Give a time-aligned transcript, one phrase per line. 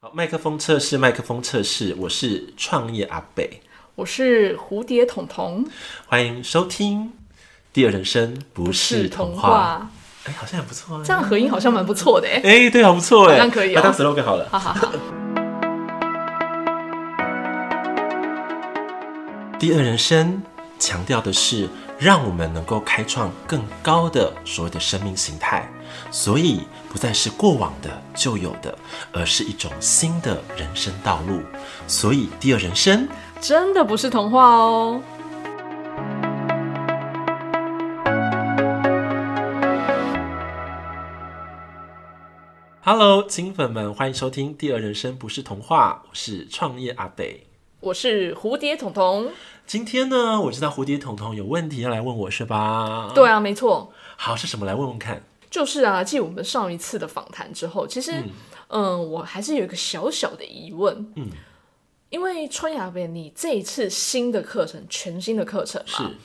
[0.00, 3.60] 好，麦克风测试，麦克风测试，我是创业阿北，
[3.96, 5.66] 我是蝴蝶彤彤，
[6.06, 7.06] 欢迎收听
[7.72, 9.90] 《第二人生不是童话》。
[10.30, 12.40] 哎，好像很不错啊，这样合音好像蛮不错的哎。
[12.44, 14.48] 哎，对，好不错哎，好像可以哦，当 slogan 好了。
[14.48, 14.92] 好好好。
[19.58, 20.40] 第二人生
[20.78, 21.68] 强调的是，
[22.00, 25.68] 让我们能够开创更高的所谓的生命形态，
[26.12, 28.78] 所以不再是过往的旧有的，
[29.12, 31.42] 而是一种新的人生道路。
[31.88, 33.08] 所以，第二人生
[33.40, 35.02] 真的不是童话哦。
[42.82, 47.48] Hello，金粉们，欢迎收听《第二人生不是童话》，我是创业阿北，
[47.80, 49.30] 我是蝴蝶彤彤。
[49.68, 53.12] 今天呢，我知道蝴蝶彤彤有问题要来问我是吧？
[53.14, 53.92] 对啊，没错。
[54.16, 54.64] 好，是什么？
[54.64, 55.22] 来问问看。
[55.50, 58.12] 就是啊，继我们上一次的访谈之后，其实，
[58.68, 61.12] 嗯，呃、我还是有一个小小的疑问。
[61.16, 61.28] 嗯，
[62.08, 66.16] 因为川雅贝，你这一次新的课程，全新的课程嘛，是。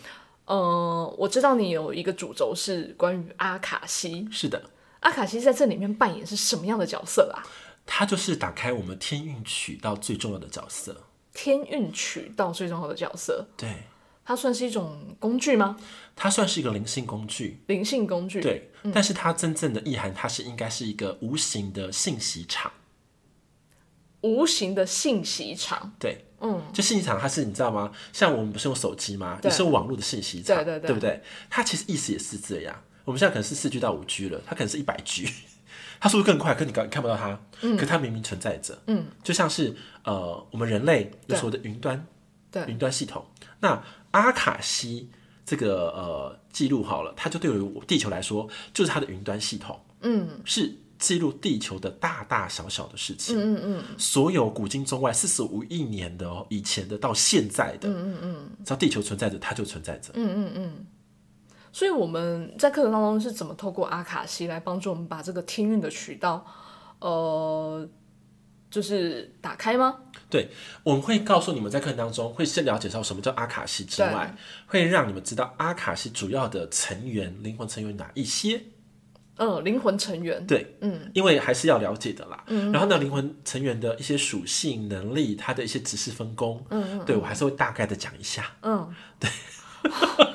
[0.46, 4.26] 呃，我知道你有一个主轴是关于阿卡西。
[4.32, 4.70] 是的。
[5.02, 7.44] 阿卡西在这里面扮演是什么样的角色啊？
[7.86, 10.96] 他就是打开我们天运渠道最重要的角色。
[11.34, 13.48] 天运渠道最重要的角色。
[13.58, 13.70] 对。
[14.26, 15.78] 它算是一种工具吗？
[16.16, 17.60] 它算是一个灵性工具。
[17.68, 18.40] 灵性工具。
[18.40, 18.72] 对。
[18.84, 22.72] 嗯、但是它真正的意涵，它是应该是一个无形的信息场。
[24.22, 25.94] 无形的信息场。
[26.00, 26.24] 对。
[26.40, 26.62] 嗯。
[26.72, 27.92] 就信息场，它是你知道吗？
[28.14, 29.38] 像我们不是用手机吗？
[29.44, 30.56] 也是用网络的信息场。
[30.56, 30.88] 对对对。
[30.88, 31.22] 对不对？
[31.50, 32.82] 它其实意思也是这样。
[33.04, 35.30] 我们现在可能是四 G 到五 G 了，它可能是一百 G，
[36.00, 42.06] 它速度更快，可你看看不到它，嗯，可它明明存在着，嗯，就像是呃，我们人类有所谓的云端，
[42.52, 43.26] 对，云端系统。
[43.60, 45.10] 那阿卡西
[45.46, 60.86] 这个呃记录好了，它就对于我地球来说，就是它的云端系统，嗯，是记录地球的大大小小的事情，嗯嗯，所有古今中外四十五亿年的以前的到现在的，嗯嗯嗯，只要地球存在着，它就存在着，嗯嗯嗯。
[61.74, 66.46] 所以我们在课程当中是怎么透过阿卡西来帮助我们把这个听运的渠道，
[67.00, 67.86] 呃，
[68.70, 69.98] 就是打开吗？
[70.30, 70.50] 对，
[70.84, 74.36] 我们会告诉你们在课程当中会先了解到什么叫阿卡西之外，
[74.68, 78.62] 会让你们知道阿卡西主要的成员、灵魂成员哪一些。
[79.38, 80.46] 嗯，灵魂成员。
[80.46, 82.44] 对，嗯，因为还是要了解的啦。
[82.46, 88.52] 嗯，然后呢，灵魂成员的一些属性、能力，它的一些指示分工，嗯，嗯，对我还是会大概的讲一下。
[88.62, 89.28] 嗯，对。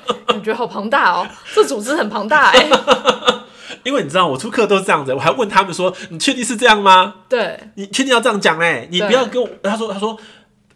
[0.53, 2.69] 好庞大哦， 这组织很庞大哎。
[3.85, 8.87] 因为你知道，我出课都是这样子，我还问他们说：“你确定是这样吗？”对，你确定要这样讲哎？
[8.91, 9.47] 你不要跟我。
[9.63, 10.17] 他说：“他说，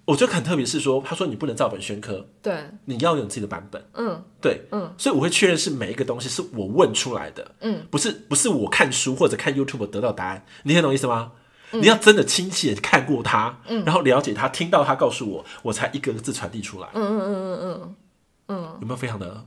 [0.06, 11.34] 我觉得很特别，是说，他说你不能照本宣科，对，你要有自己的版本。”嗯，对，嗯，所以我会确认是每一个东西是我问出来的，嗯，不是不是我看书或者看 YouTube 得到答案，你听懂意思吗？
[11.74, 16.88] 嗯、你要真的亲切看过他，嗯，然后了解他，听到他告诉我，我才一个个字传递出来。
[16.94, 17.96] 嗯嗯嗯嗯嗯。
[18.50, 19.44] 嗯，有没有非常的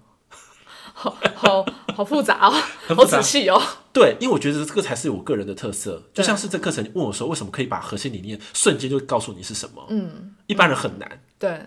[0.99, 2.51] 好好好复杂哦，
[2.95, 3.63] 好仔细哦。
[3.93, 6.03] 对，因为我觉得这个才是我个人的特色。
[6.15, 9.85] 就像是这课程，你问我说为什么可以把核心理念瞬间就告诉你是什么？
[9.91, 11.23] 嗯，一般人很难。
[11.39, 11.63] 对，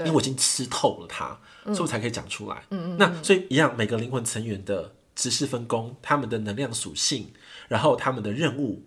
[0.00, 2.62] 因为我已经吃透了它，所以我才可以讲出来。
[2.68, 2.96] 嗯嗯。
[2.98, 7.32] 那所以一样，每个灵魂成员的知识分工、他们的能量属性，
[7.68, 8.82] 然后他们的任务，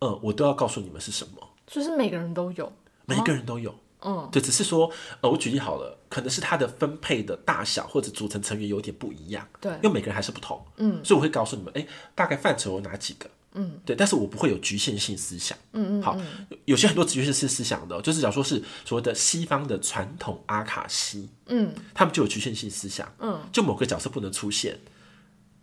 [0.00, 1.48] 嗯，我都要告诉你们是什么。
[1.66, 2.72] 就是每个人都有，
[3.04, 3.74] 每一个人都有。
[4.04, 4.90] 嗯，对，只是说，
[5.20, 16.16] 呃，我举例好了，可能是它的分配的大小或者组成成员有点不一样，对，因为每个人还是不同，嗯，所以我会告诉你们，哎，大概范畴有哪几个，嗯，对，但是我不会有局限性思想，嗯嗯，好，
[16.64, 24.78] 有些很多局限性思想的，就是假如说是所谓的西方的传统阿卡西，嗯，他们就有局限性思想，嗯，就某个角色不能出现，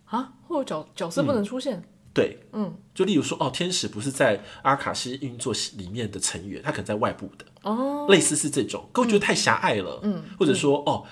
[0.06, 1.82] 啊，或者角角色不能出现。
[2.12, 11.04] 对，嗯，就例如说，哦，天使不是在阿卡西运作里面的成员，他可能在外部的，哦，类似是这种，可我觉得太狭隘了，嗯，或者说，哦，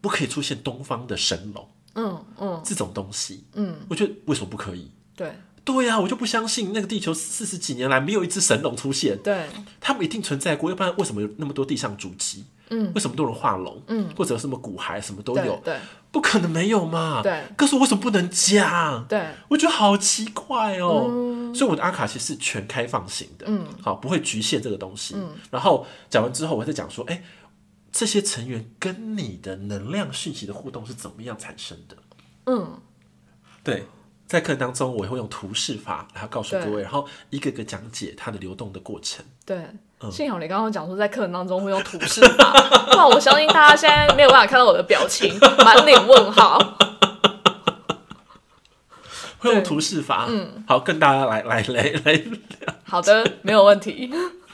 [0.00, 4.90] 不可以出现东方的神龙，嗯嗯，这种东西，嗯，我觉得为什么不可以？
[5.14, 5.32] 对，
[5.64, 9.48] 对呀，我就不相信那个地球四十几年来没有一只神龙出现，对，
[9.80, 12.44] 他们一定存在过，要不然为什么有那么多地上足迹？
[12.70, 13.82] 嗯，为什么都能画龙？
[13.86, 15.60] 嗯，或者什么骨骸什么都有？
[15.64, 15.78] 对，
[16.10, 17.22] 不可能没有嘛。
[17.22, 19.04] 对，可是我为什么不能讲？
[19.06, 21.52] 对，我觉得好奇怪哦。
[21.54, 25.14] 所以我的阿卡西是全开放型的，嗯，好，不会局限这个东西。
[25.16, 27.22] 嗯，然后讲完之后，我再讲说，哎，
[27.92, 31.96] 这些成员跟你的能量讯息的互动是怎么样产生的？
[32.46, 32.80] 嗯，
[33.62, 33.84] 对。
[34.26, 39.22] 在课程当中，我会用图示法，然后告诉各位，然后一个个讲解它的流动的过程。
[39.44, 39.62] 对，
[40.04, 42.52] 嗯、幸好你刚刚讲说在课程当中会用图示法，
[42.90, 46.58] 不然我相信大家现在没有办法看到我的表情，满脸问号。
[49.38, 50.26] 会用图示法。
[50.28, 52.24] 嗯，好，跟大家来来来来。
[52.84, 54.10] 好的，没有问题。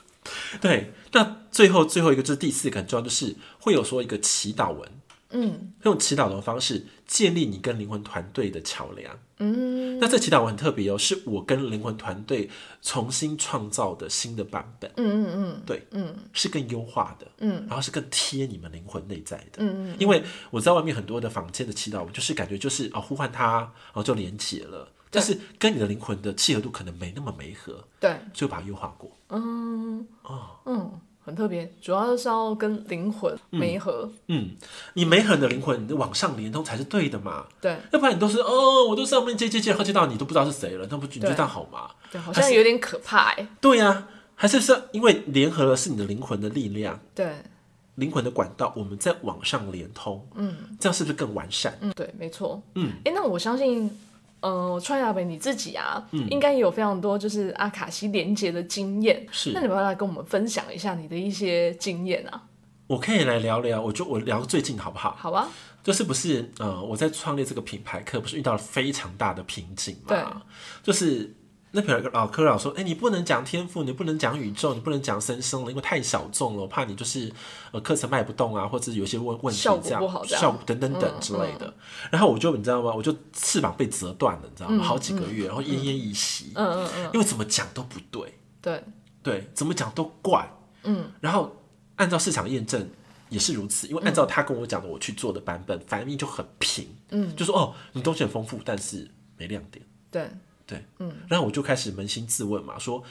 [0.60, 4.88] 对，那最后最后一个就是第四个很重要，就是会有说一个祈祷文。
[5.30, 9.18] 嗯，用祈祷的方式建立你跟灵魂团队的桥梁。
[9.38, 12.50] 嗯，那这祈祷文很特别哦，是我跟灵魂团队
[12.82, 14.90] 重新创造的新的版本。
[14.96, 17.26] 嗯嗯嗯，对，嗯，是更优化的。
[17.38, 19.58] 嗯，然后是更贴你们灵魂内在的。
[19.58, 27.82] 嗯嗯，因为我在外面很多的房间的祈祷文，就是感觉就是哦呼唤他，然后就连结了，但是跟你的灵魂的契合度可能没那么没合。
[27.98, 29.10] 对，就把它优化过。
[29.30, 31.00] 嗯哦嗯。
[31.30, 34.10] 很特别，主要是要跟灵魂媒合。
[34.26, 34.50] 嗯，
[34.94, 37.46] 你媒合的灵魂，你往上连通才是对的嘛。
[37.60, 41.88] 对，要不然你都是哦，我都上面接接接，接，接到你都不知道是谁了，那不你觉得这样好吗？
[42.10, 43.48] 对，好像有点可怕哎。
[43.60, 46.98] 对呀、啊，还是是因为联合了是你的灵魂的力量。
[47.14, 47.32] 对，
[47.94, 50.26] 灵魂的管道，我们在往上连通。
[50.34, 51.78] 嗯，这样是不是更完善？
[51.80, 52.60] 嗯，对，没错。
[52.74, 53.88] 嗯，哎、欸，那我相信。
[54.40, 59.26] 呃，川雅北你自己啊，嗯、应该也有非常多就是阿卡西连接的经验。
[59.30, 62.42] 是，那你要不要来跟我们分享一下你的一些经验啊？
[62.86, 65.16] 我可以来聊聊，我就我聊最近好不好？
[65.18, 65.48] 好啊。
[65.82, 70.08] 就是不是呃，我在创立这个品牌课，不是遇到了非常大的瓶颈嘛？
[70.08, 70.24] 对，
[70.82, 71.34] 就是。
[71.72, 77.32] 那边有个老科老说：“哎、欸，你不能讲天赋，你不能讲宇宙，你不能讲生生了，因为太小众了，我怕你就是
[77.70, 80.24] 呃课程卖不动啊，或者有些问问题这样，效果不好
[80.66, 81.72] 等等等之类的。
[82.10, 82.92] 然后我就你知道吗？
[82.92, 84.76] 我就翅膀被折断了，你知道吗？
[84.76, 86.52] 嗯、好几个月，然后奄奄一息。
[86.56, 88.84] 嗯嗯嗯，因为怎么讲都不对，对
[89.22, 90.50] 对，怎么讲都怪。
[90.82, 91.54] 嗯，然后
[91.96, 92.90] 按照市场验证
[93.28, 96.88] 也是如此，因为按照他跟我讲的，我去做的版本，嗯、反应就很平。
[97.10, 99.86] 嗯，就说哦，你东西很丰富，但是没亮点。
[100.10, 100.28] 对。”
[100.70, 103.02] 对，嗯，然后我就开始扪心自问嘛，说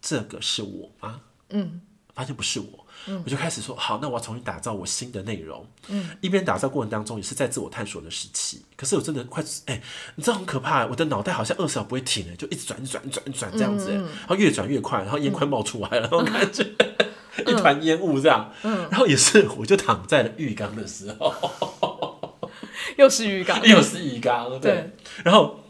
[0.00, 1.20] 这个是我吗？
[1.50, 1.80] 嗯，
[2.14, 9.82] 发现不是我，嗯，我就开始说好，那我要重新打造我新的内容，嗯，一边打造过程当中也是在自我探索的时期，可是我真的快，哎，
[10.16, 16.64] 你知道很可怕，我的脑袋好像二十秒不会停的，就一直转转转转这样子，嗯，然后越转越快，然后烟快冒出来了，然后感觉
[17.46, 22.40] 一团烟雾这样，嗯，然后也是我就躺在了浴缸的时候，
[22.98, 24.96] 又是浴缸， 又是浴缸，对，对。
[25.24, 25.60] 然后。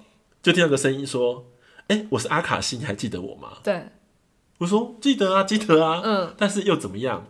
[0.48, 1.44] 就听到个声音说
[1.88, 3.90] ：“哎、欸，我是阿卡西，你还记得我吗？”对，
[4.56, 7.26] 我说：“记得啊，记得啊。”嗯，但是又怎么样？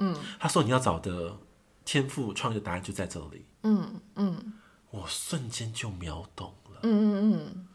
[0.00, 1.38] 嗯，他说：“你要找的
[1.84, 3.46] 天赋创业答案就在这里。
[3.62, 4.52] 嗯”嗯嗯，
[4.90, 6.80] 我瞬间就秒懂了。
[6.82, 7.66] 嗯嗯嗯，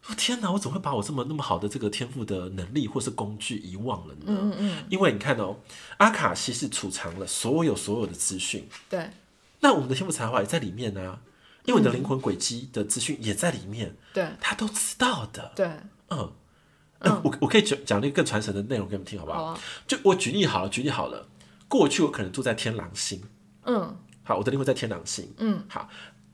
[0.00, 4.20] 说天哪，我怎么会把我这么那么好的这个天赋的能力或是工具遗忘了呢？
[4.26, 5.56] 嗯嗯，因为你看哦，
[5.96, 8.68] 阿卡西是储藏了所有所有的资讯。
[8.88, 9.10] 对，
[9.58, 11.22] 那我们的天赋才华也在里面呢、啊。
[11.64, 15.66] 因为你的灵魂轨迹的资讯也在里面，对，他都知道的，对，
[16.08, 16.32] 嗯，
[17.00, 19.38] 嗯，我我可以讲讲那个更传神的内容给你们听，好不好？
[19.38, 19.60] 好啊。
[19.86, 21.28] 就我举例好了，举例好了，
[21.68, 23.22] 过去我可能住在天狼星，
[23.64, 25.88] 嗯，好，我的灵魂在天狼星，嗯，好，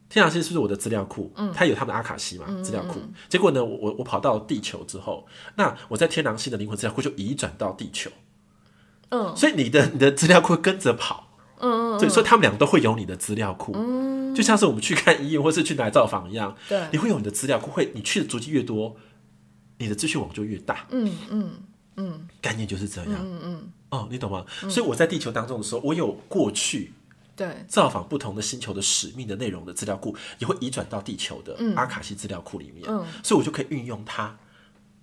[0.08, 1.32] 天狼星是不是我的资料库？
[1.37, 3.00] 嗯，它有他们的阿卡西嘛，资料库。
[3.28, 5.26] 结果呢，我我我跑到地球之后，
[5.56, 8.11] 那我在天狼星的灵魂资料库就移转到地球，
[9.11, 11.25] 嗯，所以你的你的资料库跟着跑，
[11.98, 14.16] 对，所以他们两个都会有你的资料库，嗯。
[14.34, 18.94] 就像是我们去看医院或是去来造访一样，对，你会有你的资料库，会你去的足迹越多，
[19.78, 20.87] 你的资讯网就越大。
[20.90, 21.52] 嗯嗯
[21.96, 23.14] 嗯，概念就是这样。
[23.19, 24.44] 嗯嗯，哦，你懂吗？
[24.69, 26.93] 所以我在地球当中的时候，我有过去
[27.34, 32.84] 对造访不同的星球的使命的内容的资料库，也会移转到地球的阿卡西资料库里面。
[32.87, 34.37] 嗯，所以我就可以运用它，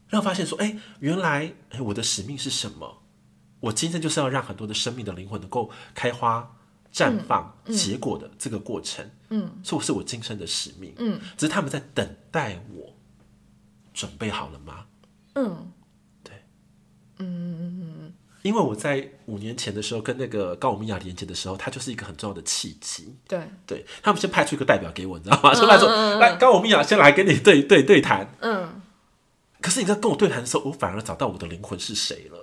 [0.10, 3.02] 然后发现说，哎，原来哎我的使命是什么？
[3.62, 6.56] 我今天就是要让很多的生命的灵魂能够开花。
[6.94, 12.94] 绽放结果的这个过程，嗯，是我是我今生的使命，嗯，只是他们在等待我，
[13.94, 14.86] 准备好了吗？
[15.34, 15.72] 嗯，
[16.24, 16.44] 对，
[17.18, 25.52] 嗯，因为我在五年前的时候跟那个高我米亚连接的时候，它就是一个很重要的契机，对，对他们先派出一个代表给我，你知道吗？
[25.56, 28.82] 说来说，来高我米亚先来跟你对对对谈，嗯，
[29.60, 32.43] 可是你在跟我对谈的时候，我反而找到我的灵魂是谁了。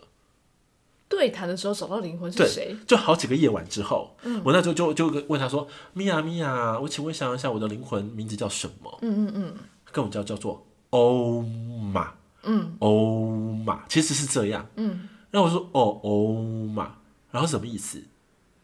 [1.11, 2.75] 对谈的时候找到灵魂是谁？
[2.87, 9.55] 就好几个夜晚之后，嗯、我那时候就就问他说：“米娅米娅，我请问想一下，我的灵魂名字叫什么？”嗯嗯嗯，
[9.91, 12.15] 跟我叫叫做欧玛，
[12.45, 13.33] 嗯，欧
[13.67, 16.33] 玛其实是这样，嗯，然后我说：“哦，欧
[16.67, 16.93] 玛，
[17.33, 18.01] 然后什么意思？”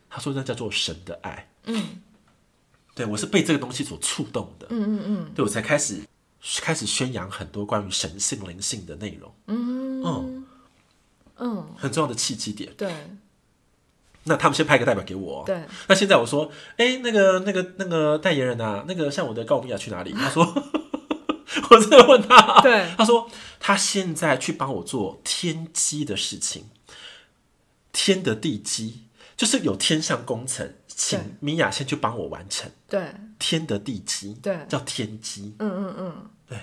[0.09, 2.01] 他说：“那叫做神的爱。”嗯，
[2.95, 6.01] 对我是被这个东西所触动的，嗯嗯嗯，对我才开始
[6.61, 10.03] 开始宣扬很多关于神性灵性的内容，嗯。
[10.05, 10.36] 嗯。
[11.39, 12.73] 嗯，很重要的契机点。
[12.77, 12.91] 对，
[14.25, 15.43] 那他们先派个代表给我。
[15.47, 20.13] 对，那现在我说，哎、欸，那个、那个、那个代言人啊，那个像我的高米亚去哪里？
[20.19, 20.45] 他说，
[21.71, 26.65] 我真的问他，对，他说他现在去帮我做天机的事情，
[27.93, 29.05] 天的地基，
[29.37, 32.71] 就是有天上工程，请米娅先去帮我完成。
[32.89, 35.55] 对，天的地基，对，叫天机。
[35.59, 36.59] 嗯嗯嗯，对。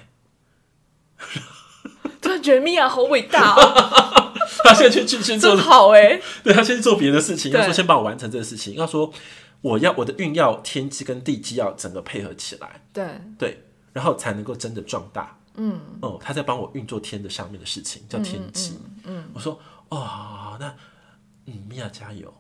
[2.22, 4.23] 突然觉得米娅好伟大哦，
[4.64, 9.12] 他现在去去去做好哎， 对，他先去做别的事情，要说先帮我完成这个事情，要说
[9.62, 13.06] 我要我的运要天机跟地基要整个配合起来，对
[13.38, 15.38] 对，然后才能够真的壮大。
[15.56, 18.78] 嗯哦，他在帮我运作天的上面的事情，叫天机。
[19.04, 20.74] 嗯，我说哦，那
[21.46, 22.34] 嗯，米娅加油。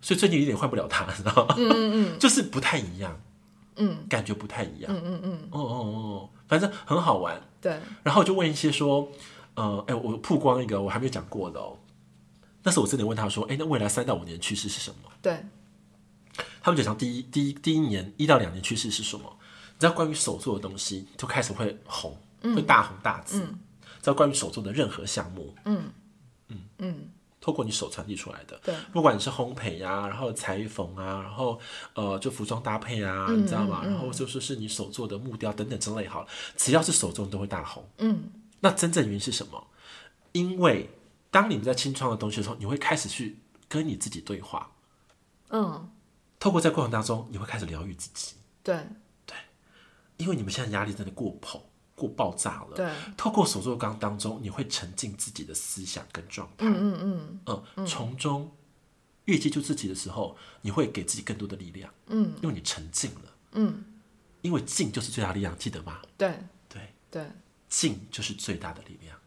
[0.00, 1.54] 所以最近有点换不了他，你知道吗？
[1.58, 3.18] 嗯嗯嗯， 就是不太一样，
[3.76, 7.78] 嗯，感觉不太一样，嗯嗯嗯，哦哦哦，反正很好玩，对。
[8.02, 9.08] 然后就问一些说，
[9.54, 11.78] 呃，哎，我曝光一个我还没有讲过的哦，
[12.62, 15.10] 那时候我真的问他说，哎，那未来三到五年趋势是什么？
[15.22, 15.44] 对。
[16.60, 19.24] 他们就讲第一第一第一年一到两年趋势是什么？
[19.74, 23.40] 你知道关于手做的东西就开始会红，会大红大紫。
[23.40, 25.90] 知道关于手做的任何项目，嗯
[26.48, 27.10] 嗯嗯。
[27.40, 31.60] 透过你手传递出来的，对，不管你是烘焙呀、啊，然后裁缝啊，然后
[31.92, 33.82] 呃，就服装搭配啊，嗯、你知道吗？
[33.84, 37.86] 嗯、然后就是是你手做的木雕等等之类，好了，只要是手作都会大红。
[37.98, 38.22] 嗯，
[38.64, 39.68] 那真正原因是什么？
[40.32, 40.88] 因为
[41.30, 44.72] 当你们在清创的东西的时候，你会开始去跟你自己对话。
[45.50, 45.92] 嗯，
[46.40, 48.36] 透过在过程当中，你会开始疗愈自己。
[48.62, 48.74] 对
[49.26, 49.36] 对，
[50.16, 51.60] 因为你们现在压力真的过膨。
[51.94, 52.74] 过爆炸了。
[52.74, 56.66] 对，透过手作缸当中，你会沉浸自己的思想跟状态。
[56.66, 58.50] 嗯嗯嗯嗯，从中
[59.26, 61.92] 越接触自己的时候，你会给自己更多的力量。
[62.06, 63.36] 嗯，因为你沉浸了。
[63.52, 63.84] 嗯，
[64.42, 66.00] 因为静就是最大力量，记得吗？
[66.18, 66.36] 对
[66.68, 67.30] 对对，
[67.76, 69.18] 静就是最大的力量。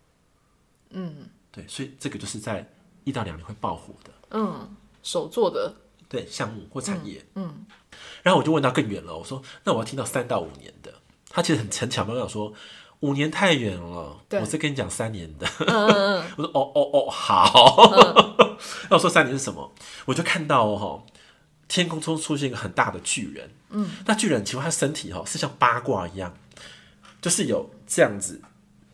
[0.91, 2.65] 嗯，对，所以这个就是在
[3.03, 4.11] 一到两年会爆火的。
[4.31, 4.73] 嗯，
[5.03, 5.75] 手做的
[6.07, 7.25] 对项目或产业。
[7.35, 7.65] 嗯，
[8.23, 10.93] 然后我就问到更远了，我说：“那我要听到三到五年的。”
[11.29, 12.53] 他其实很很巧妙，跟我说
[13.01, 15.45] 五年太远了，我是跟你讲三年的。
[15.67, 17.91] 嗯、 我说哦哦哦，好。
[18.39, 18.57] 那、嗯、
[18.91, 19.71] 我说三年是什么？
[20.05, 21.05] 我就看到哦，
[21.67, 23.51] 天空中出现一个很大的巨人。
[23.71, 26.33] 嗯，那巨人其实他身体哈是像八卦一样，
[27.21, 28.41] 就是有这样子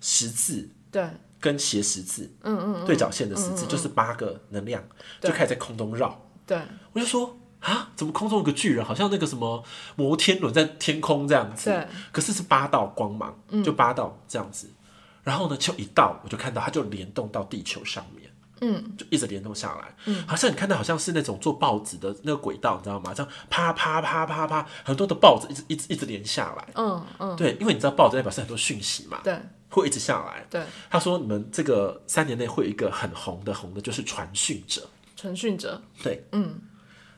[0.02, 1.08] 十字，对，
[1.40, 4.84] 跟斜十字，嗯嗯，对角线的十字，就是八个能量，
[5.22, 6.22] 就开始在空中绕。
[6.46, 6.62] 对，
[6.94, 7.40] 我就说。
[7.64, 7.90] 啊！
[7.96, 9.64] 怎么空中有个巨人，好像那个什么
[9.96, 11.70] 摩天轮在天空这样子？
[11.70, 11.88] 对。
[12.12, 14.68] 可是是八道光芒，就八道这样子。
[14.68, 14.76] 嗯、
[15.24, 18.23] 然后呢，就一道，我就看到它就联动到地球上面，
[18.64, 23.14] 嗯，就一直联动下来，嗯，好像你看到好像是那种做报纸的那个轨道，你知道吗？
[23.14, 29.38] 这样啪啪啪啪啪，很多的报纸一直一直一直连下来，嗯嗯，对，因为你知道报纸代表是很多讯息嘛，对，
[29.70, 30.64] 会一直下来，对。
[30.90, 36.62] 他说你们这个三年内会有一个很红的红的，就是传讯者，传讯者，对，嗯。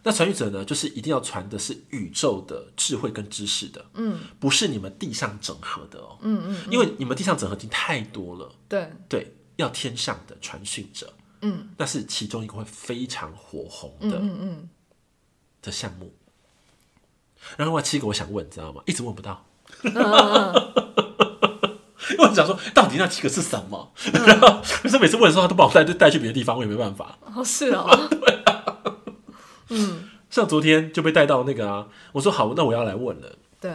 [0.08, 8.88] 那传讯者呢，就是一定要传的是宇宙的智慧跟知识的，嗯，不是你们地上整合的哦，嗯嗯，因为你们地上整合已经太多了，对。
[9.10, 11.12] 对，要天上的传讯者，
[11.42, 14.70] 嗯，那是其中一个会非常火红的，嗯嗯
[15.62, 16.14] 的项目。
[17.58, 18.82] 然后另外七个我想问，知道吗？
[18.86, 19.46] 一直问不到，
[19.84, 20.02] 因为
[22.20, 23.92] 我想说到底那七个是什么，
[24.26, 27.18] 然后可是每次问的时候，他都把我带带去别的地方，我也没办法。
[27.36, 28.10] 哦，是哦。
[29.70, 33.38] 嗯，像昨天就被带到那个啊，我说好，那我要来问了。
[33.60, 33.72] 对，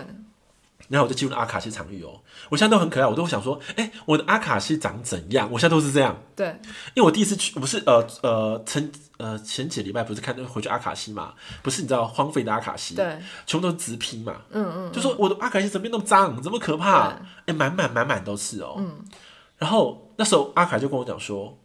[0.91, 5.49] 然后我就进入阿卡西场域哦，我现在都很可爱，我都想说，哎，我的阿卡西长怎样？
[5.53, 6.21] 我现在都是这样。
[6.35, 6.49] 对，
[6.95, 11.33] 因为我第一次去，不是呃呃前呃前几个礼拜不是看回去阿卡西嘛，
[11.63, 17.17] 不是你知道荒废的阿卡西，对，全部都是直批嘛，嗯嗯，就说我的阿卡西怎么变那么脏，怎么可怕？
[17.47, 18.75] 哎，满满满满都是哦。
[18.79, 19.05] 嗯，
[19.59, 21.57] 然后那时候阿卡就跟我讲说，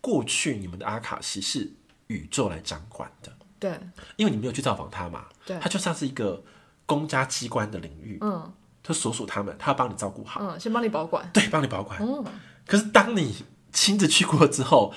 [0.00, 1.72] 过去你们的阿卡西是
[2.06, 3.32] 宇宙来掌管的。
[3.58, 3.78] 对，
[4.16, 6.42] 因为你没有去造访他嘛，对，他就像是一个
[6.90, 12.24] 公家机关的领域，嗯，就所属他们，他要帮你照顾好，嗯，先帮你保管，对，帮你保管，嗯。
[12.66, 14.92] 可是当你亲自去过之后，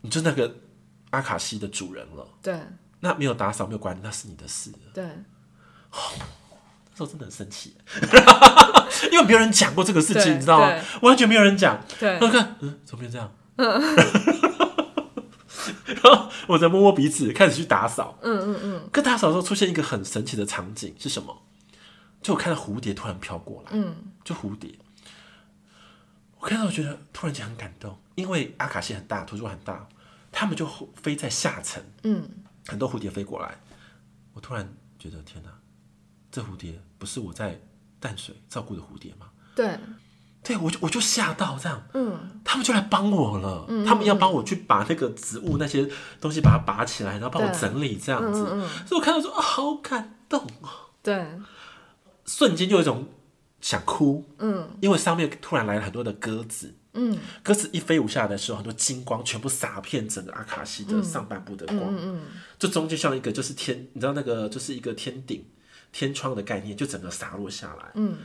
[0.00, 0.56] 你就那个
[1.10, 2.58] 阿卡西的主人了，对，
[2.98, 5.04] 那没有打扫，没有管理，那是你的事，对。
[5.04, 5.98] 哦，
[6.90, 7.76] 那时候真的很生气，
[9.12, 10.68] 因为没有人讲过这个事情，你知道吗？
[11.02, 12.18] 完全没有人讲，对。
[12.20, 13.30] 我看，嗯，怎么变这样？
[15.86, 15.96] 嗯。
[16.02, 18.18] 然后我在摸摸鼻子，开始去打扫。
[18.22, 18.88] 嗯嗯嗯。
[18.92, 21.42] 跟打扫的时候出现一个很神奇的场景是什么？
[22.22, 23.70] 就我看到蝴蝶突然飘过来。
[23.72, 23.94] 嗯。
[24.24, 24.78] 就蝴蝶，
[26.40, 29.88] 我看到我觉得突然间很感动，因为阿卡西很大，图书馆很大，
[30.32, 31.82] 他们就飞在下层。
[32.02, 32.28] 嗯。
[32.66, 33.60] 很多蝴蝶飞过来，
[34.32, 35.50] 我突然觉得天哪，
[36.32, 37.60] 这蝴蝶不是我在
[38.00, 39.28] 淡水照顾的蝴蝶吗？
[39.54, 39.78] 对。
[40.46, 45.88] 对，我就我就吓到这样，嗯，他们就来帮我了，嗯，他们要帮我去把那个植物那些
[46.20, 48.44] 东西把它拔起来，然后帮我整理这样子，
[48.86, 50.68] 所以我看到说啊，好感动哦，
[51.02, 51.26] 对，
[52.24, 53.08] 瞬间就有一种
[53.60, 62.22] 想哭，嗯，因为上面突然来了很多的鸽子，嗯，鸽子一飞舞下来的时候，很多金光全部洒遍整个阿卡西的上半部的光，嗯嗯，
[62.56, 65.44] 就中间像一个就是天，你知道那个就是一个天顶
[65.90, 68.16] 天窗的概念，就整个洒落下来，嗯，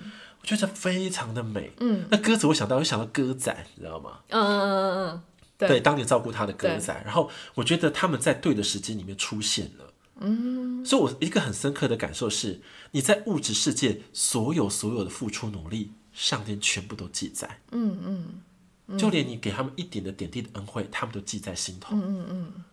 [0.41, 4.19] 我觉得非常的美，嗯，那鸽子我想到我想到鸽仔，你知道吗？
[4.29, 5.21] 嗯嗯嗯嗯，
[5.57, 18.41] 对，对，当年照顾他的鸽仔，然后我觉得他们在对的时间里面出现了，嗯，所以我一个很深刻的感受是，你在物质世界所有所有的付出努力，上天全部都记载，嗯嗯。
[18.97, 21.95] 就连你给他们一点的点滴的恩惠，他们都记在心头。
[21.95, 22.63] 嗯嗯嗯，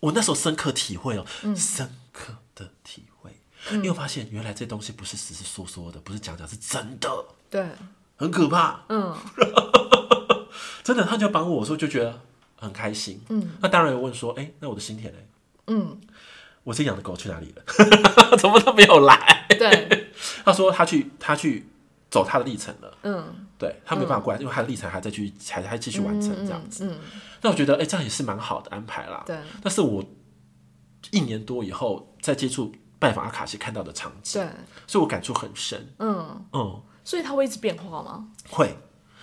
[0.00, 3.09] 我那时候深刻体会哦，嗯、深刻的体会，
[3.70, 7.08] 嗯、因为我发现原来这东西不是只是说说的，不是讲讲，是真的。
[7.50, 7.64] 对，
[8.16, 8.80] 很可怕。
[8.88, 9.14] 嗯，
[10.82, 12.20] 真的，他就帮我说，就觉得
[12.56, 13.20] 很开心。
[13.28, 15.18] 嗯，那当然有问说，哎、欸，那我的心田呢？
[15.66, 16.00] 嗯，
[16.64, 17.62] 我这养的狗去哪里了？
[18.38, 19.46] 怎么都没有来？
[19.50, 20.10] 对，
[20.44, 21.66] 他说他去，他去。
[22.10, 26.84] 走他的历程了，嗯，对他没办法过来，因为他的历程还在去，还还继续完成这样子。
[26.84, 26.98] 嗯，
[27.40, 29.22] 那我觉得，哎，这样也是蛮好的安排啦。
[29.24, 30.04] 对，但是我
[31.12, 34.48] 一年多以后再接触拜访阿卡西看到的场景，对，
[34.86, 35.92] 所以我感触很深。
[35.98, 38.28] 嗯嗯，所以它会一直变化吗？
[38.50, 38.76] 会，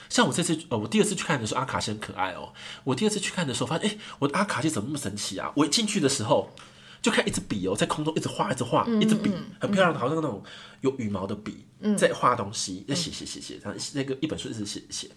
[0.10, 2.52] 像我这次，呃，我第二次去看的时候，阿卡西很可爱哦。
[2.84, 5.54] 我第二次去看的时候，发现，哎，我的阿卡西怎么那么神奇啊？
[5.56, 6.52] 我一进去的时候。
[7.00, 9.32] 就看一支笔哦，在空中一直画，一直画，一支笔
[9.62, 10.44] 很漂亮的，好像那种
[10.82, 11.64] 有羽毛的笔，
[11.96, 15.08] 在画东西，在写写写写，然后那个一本书一直写写。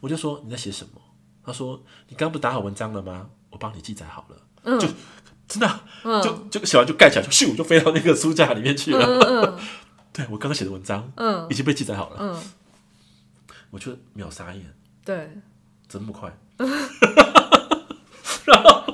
[0.00, 1.00] 我就说你在写什么？
[1.44, 3.30] 他说你刚不是打好文章了吗？
[3.50, 4.88] 我帮你记载好了，就
[5.48, 5.80] 真的
[6.22, 9.58] 就就写完就盖起来，就咻就飞到那个书架里面去了。
[10.12, 11.10] 对，我刚刚写的文章，
[11.50, 12.40] 已经被记载好了。
[13.70, 14.74] 我就秒傻眼，
[15.04, 15.30] 对，
[15.88, 16.38] 怎么那么快？
[18.46, 18.84] 然后。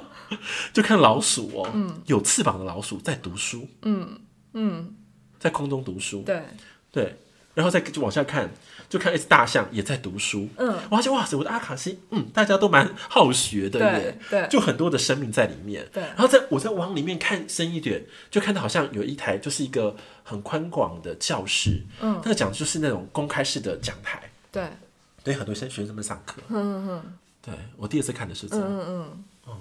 [0.72, 4.18] 就看老鼠哦，嗯、有翅膀的老鼠在读书，嗯
[4.54, 4.92] 嗯，
[5.38, 6.42] 在空中读书，对。
[6.90, 7.16] 对，
[7.54, 8.50] 然后再就往下看，
[8.88, 14.48] 就看一只大象也在读书，嗯，我发现哇塞，我的阿卡西，嗯，大家都蛮好学的耶，对，对。
[14.48, 24.68] 就很多的生命在里面，对，然后在我再往里面看深一点，就看到好像有一台就是一个很宽广的教室，嗯，那个讲的就是那种公开式的讲台，对，
[25.22, 28.86] 对，很多学学生们上课，嗯嗯，对我第一次看的是这样，嗯
[29.46, 29.60] 嗯。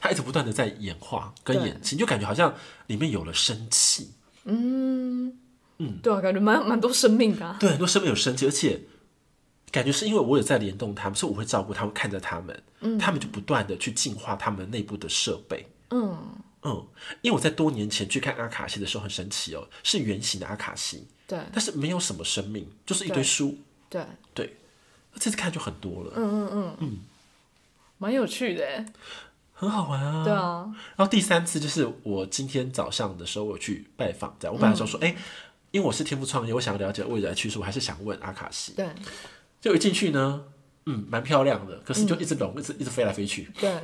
[0.00, 2.54] 他一直不断的在演化跟演进，就感觉好像
[2.88, 4.10] 里面有了生气。
[4.44, 5.34] 嗯
[5.78, 7.56] 嗯，对啊，感觉蛮蛮多生命的、啊。
[7.58, 8.80] 对，很多生命有生气，而且
[9.70, 15.66] 感觉是因为我有在联动他们，所以我会照顾他们，看着他们，嗯、他们就不断的去进化他们内部的设备。
[15.90, 16.16] 嗯。
[16.66, 16.86] 嗯，
[17.20, 23.58] 因为我在多年前去看阿卡西的时候很神奇哦，是圆形的阿卡西，对，但是没有什么生命，就是一堆书。
[23.90, 24.02] 对。
[24.32, 24.56] 对，
[25.16, 26.12] 这次看就很多了。
[26.16, 26.76] 嗯嗯嗯。
[26.80, 26.98] 嗯，
[27.98, 28.86] 蛮、嗯、有趣的。
[29.56, 30.24] 很好玩啊！
[30.24, 30.64] 对啊，
[30.96, 35.18] 然后第三次就是我今天早上的时候，我去拜访，这样我本来想说，哎、嗯欸，
[35.74, 38.74] 因为我是天赋创业，我想要了解未来趋势，我还是想问阿卡西。
[38.76, 38.88] 对，
[39.60, 40.44] 就一进去呢，
[40.86, 43.50] 嗯，蛮漂亮的，可是就一只龙，一直一直飞来飞去。
[43.58, 43.76] 对，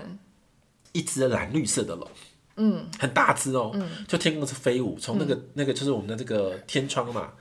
[0.92, 2.08] 一只蓝绿色的龙，
[2.54, 7.32] 嗯，很大只哦，嗯，就天空是飞舞，从那个、嗯、那个就是我们的这个天窗嘛，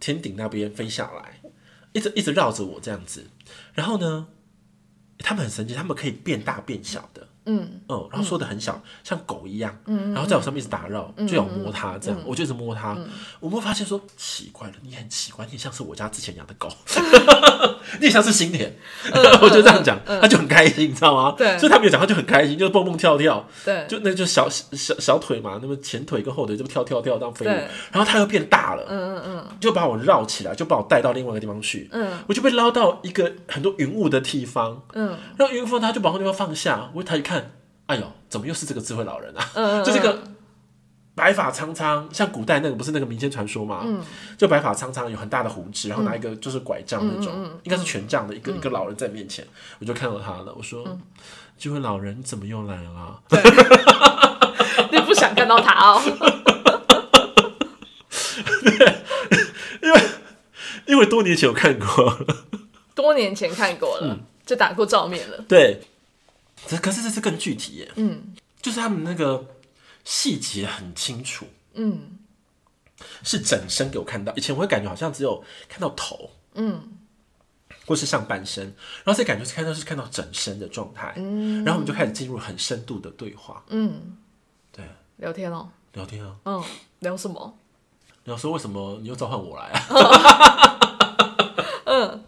[0.00, 1.40] 天顶那边飞下来，
[1.92, 3.24] 一直一直绕着我这样子，
[3.74, 4.26] 然后呢，
[5.18, 7.28] 他们很神奇，他们可以变大变小的。
[7.46, 7.80] 嗯。
[7.88, 12.96] 嗯，然后说的很小，像狗一样，然后在我上面一直打绕，就想摸它，这样，我就一直摸它。
[13.40, 16.68] 我们会发现说，奇怪了，你很奇怪，你像是我家之前养的狗，
[18.00, 18.74] 你也像是新田，
[19.42, 21.34] 我就这样讲，他就很开心，你知道吗？
[21.36, 37.52] 对，所以他没有讲，他就很开心，就是蹦蹦跳跳，对，就那就小小小腿嘛，那么前腿跟后腿就跳跳跳这样飞，然后他又变大了，嗯嗯嗯，就把我绕起来，就把我带到另外一个地方去，嗯，我就被捞到一个很多云雾的地方，嗯，然后云雾他就把那地方放下，我抬一看。
[37.86, 39.44] 哎呦，怎么又是这个智慧老人啊？
[39.52, 40.18] 嗯嗯、 就这个
[41.14, 43.82] 白发苍苍，像古代那个不是那个民间传说嘛？
[43.84, 44.02] 嗯、
[44.36, 49.46] 就白发苍苍，有很大的胡子，然后拿一个就是拐杖那种，嗯嗯嗯、应该是权杖的一个、嗯、一个老人在面前，
[49.78, 50.52] 我就看到他了。
[50.56, 51.00] 我说：“嗯、
[51.56, 53.40] 智慧老人，怎么又来了？”对
[54.90, 56.02] 你不想看到他哦？
[58.64, 59.02] 对，
[59.82, 60.00] 因为
[60.86, 62.18] 因为多年前有看过，
[62.94, 65.38] 多年前看过了，嗯、就打过照面了。
[65.48, 65.80] 对。
[66.66, 69.44] 这可是这是更具体耶，嗯，就是他们那个
[70.04, 72.18] 细节很清楚，嗯，
[73.22, 74.34] 是整身给我看到。
[74.36, 76.98] 以前我会感觉好像只有看到头，嗯，
[77.86, 78.64] 或是上半身，
[79.04, 84.16] 然后这感觉是看到是看到整身的状态，嗯，然后我们就开始进入很深度的对话，嗯，
[84.70, 84.84] 对，
[85.16, 86.62] 聊天哦，聊天啊，嗯，
[87.00, 87.58] 聊什么？
[88.24, 90.78] 聊说为什么你又召唤我来啊？
[91.84, 92.24] 嗯。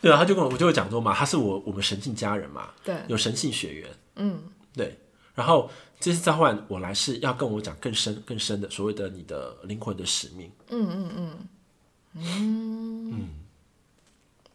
[0.00, 4.42] 对啊，他就跟我我就会讲说嘛，他是我我们神性家人嘛，对，有神性血缘，嗯，
[4.74, 4.98] 对。
[5.34, 5.68] 然后
[5.98, 11.48] 这次召唤我来是要跟我讲更深更深的所谓的你的灵魂的使命，嗯嗯嗯
[12.14, 13.28] 嗯嗯，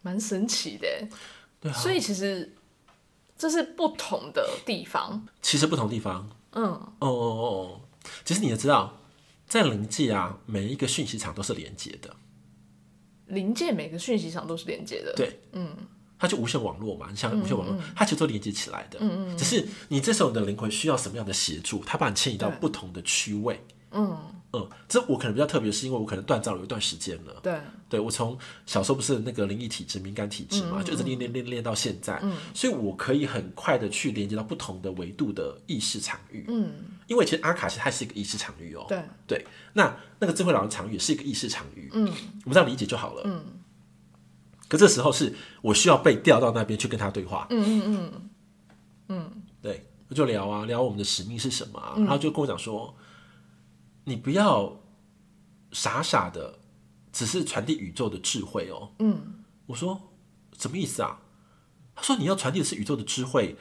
[0.02, 0.88] 蛮神奇的。
[1.60, 1.74] 对啊。
[1.74, 2.56] 所以其实
[3.36, 5.26] 这是不同的地方。
[5.42, 6.28] 其实不同地方。
[6.52, 6.64] 嗯。
[6.64, 7.80] 哦哦哦。
[8.24, 8.98] 其实你也知道，
[9.46, 12.16] 在灵界啊，每一个讯息场都是连接的。
[13.26, 15.12] 灵界每个讯息场都是连接的。
[15.14, 15.40] 对。
[15.52, 15.76] 嗯。
[16.20, 18.98] 它就无线网络嘛，你像无线网络，它其实都连接起来的。
[19.00, 19.38] 嗯嗯。
[19.38, 23.64] 只是你这时候你的灵魂需要什么样的协助，它把你迁移到不同的区位。
[23.92, 24.16] 嗯
[24.52, 27.40] 嗯，这我可能比较特别，是因为我可能锻造了一段时间了。
[27.42, 27.54] 对。
[27.88, 32.18] 对，我从小时候不是那个灵异体质、敏感体质嘛，就一直练练练练到现在。
[32.22, 32.36] 嗯。
[32.52, 36.44] 所以我可以很快的去连接到不同的维度的意识场域。
[36.48, 36.72] 嗯。
[37.06, 38.84] 因为其实阿卡西它是一个意识场域哦。
[38.88, 39.02] 对。
[39.26, 39.46] 对。
[39.72, 41.88] 那那个智慧老人场域也是一个意识场域。
[41.92, 42.06] 嗯。
[42.44, 43.22] 我们这样理解就好了。
[43.24, 43.44] 嗯。
[44.70, 47.48] 可这时候是我需要被调到那边去跟他对话。
[47.50, 48.30] 嗯嗯嗯
[49.08, 52.94] 嗯，对，我就聊啊，聊我们的使命是什么啊，然后就跟我讲说，
[54.04, 54.80] 你不要
[55.72, 56.60] 傻傻的
[57.12, 58.92] 只是传递宇宙的智慧哦。
[59.00, 60.00] 嗯，我说
[60.56, 61.20] 什么意思啊？
[61.96, 63.56] 他说你要传递的是宇宙的智慧、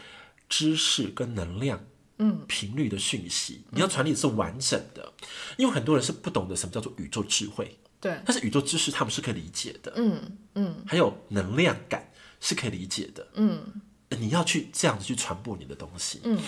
[0.48, 1.80] 知识跟能量，
[2.20, 5.12] 嗯，频率的讯息，你要传递的是完整的，
[5.58, 7.78] 因为很多人是不懂得什么叫做宇宙智慧。
[8.00, 16.40] 对，但是宇宙知识他们是可以理解的，嗯嗯，还有能量感是可以理解的，嗯，你要去这样子去传播你的东西，嗯，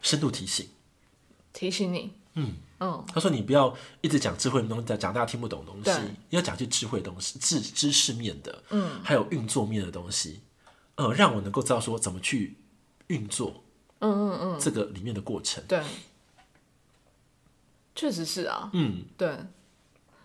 [0.00, 0.68] 深度提醒，
[1.52, 2.54] 提醒你，嗯。
[2.84, 10.40] 嗯，他说你不要一直讲智慧的东西，讲大家听不懂的东西，你要讲些智慧的东西，知知识面的，嗯，还有运作面的东西，
[10.96, 12.56] 呃，让我能够知道说怎么去
[13.06, 13.62] 运作，
[14.02, 15.82] 嗯嗯嗯，这个里面的过程，对，
[17.94, 19.36] 确实是啊，嗯，对。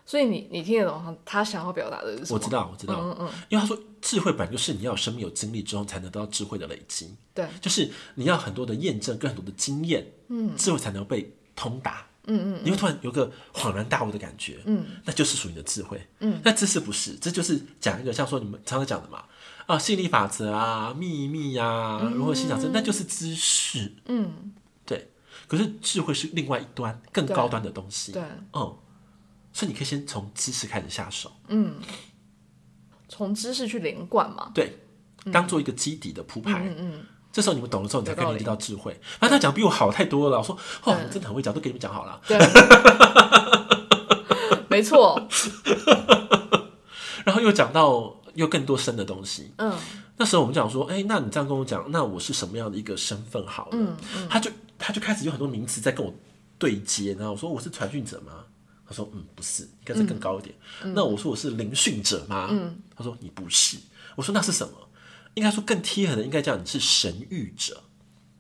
[0.06, 2.40] 所以你你听得懂他他想要表达的是什么？
[2.40, 19.26] 我知道，我知道，嗯嗯，因为他说智慧本来就是你要有生命有经历之后才能得到智慧的累积，对，就是你要很多的验证跟很多的经验，嗯，智慧才能被通达，嗯嗯，你会突然有个恍然大悟的感觉，嗯，那就是属于你的智慧，嗯，那知识不是，这就是讲一个像说你们常常讲的嘛，
[19.68, 24.54] 啊，吸引力法则啊，秘密啊，如何心想事，那就是知识，嗯，
[24.86, 25.12] 对，
[25.48, 28.76] 可是智慧是另外一端更高端的东西，对，嗯。
[29.54, 31.78] 所以你可以先从知识开始下手，嗯，
[33.10, 34.78] 从知识去连贯嘛，对，
[35.34, 38.96] 当做一个基底的铺排，嗯嗯，这时候你们懂了之后，你才可以连接到智慧。
[39.20, 42.38] 反正他讲比我好太多了，我说哦，我真的很会讲，都给你们讲好了，对，
[44.70, 45.20] 没错。
[47.26, 49.76] 然后又讲到又更多深的东西，嗯，
[50.16, 53.46] 那时候我们讲说，哎，那你这样跟我讲，那我是什么样的一个身份？
[53.46, 56.14] 好了，嗯嗯，他就他就开始有很多名词在跟我
[56.60, 58.46] 对接，然后我说我是传讯者吗？
[58.88, 60.56] 他说：“嗯，不是，应该是更高一点。
[60.82, 62.48] 嗯、那我说我是聆讯者吗？
[62.52, 63.78] 嗯、他说你不是。
[64.16, 64.74] 我说那是什么？
[65.34, 67.84] 应该说更贴合的，应该叫你是神谕者。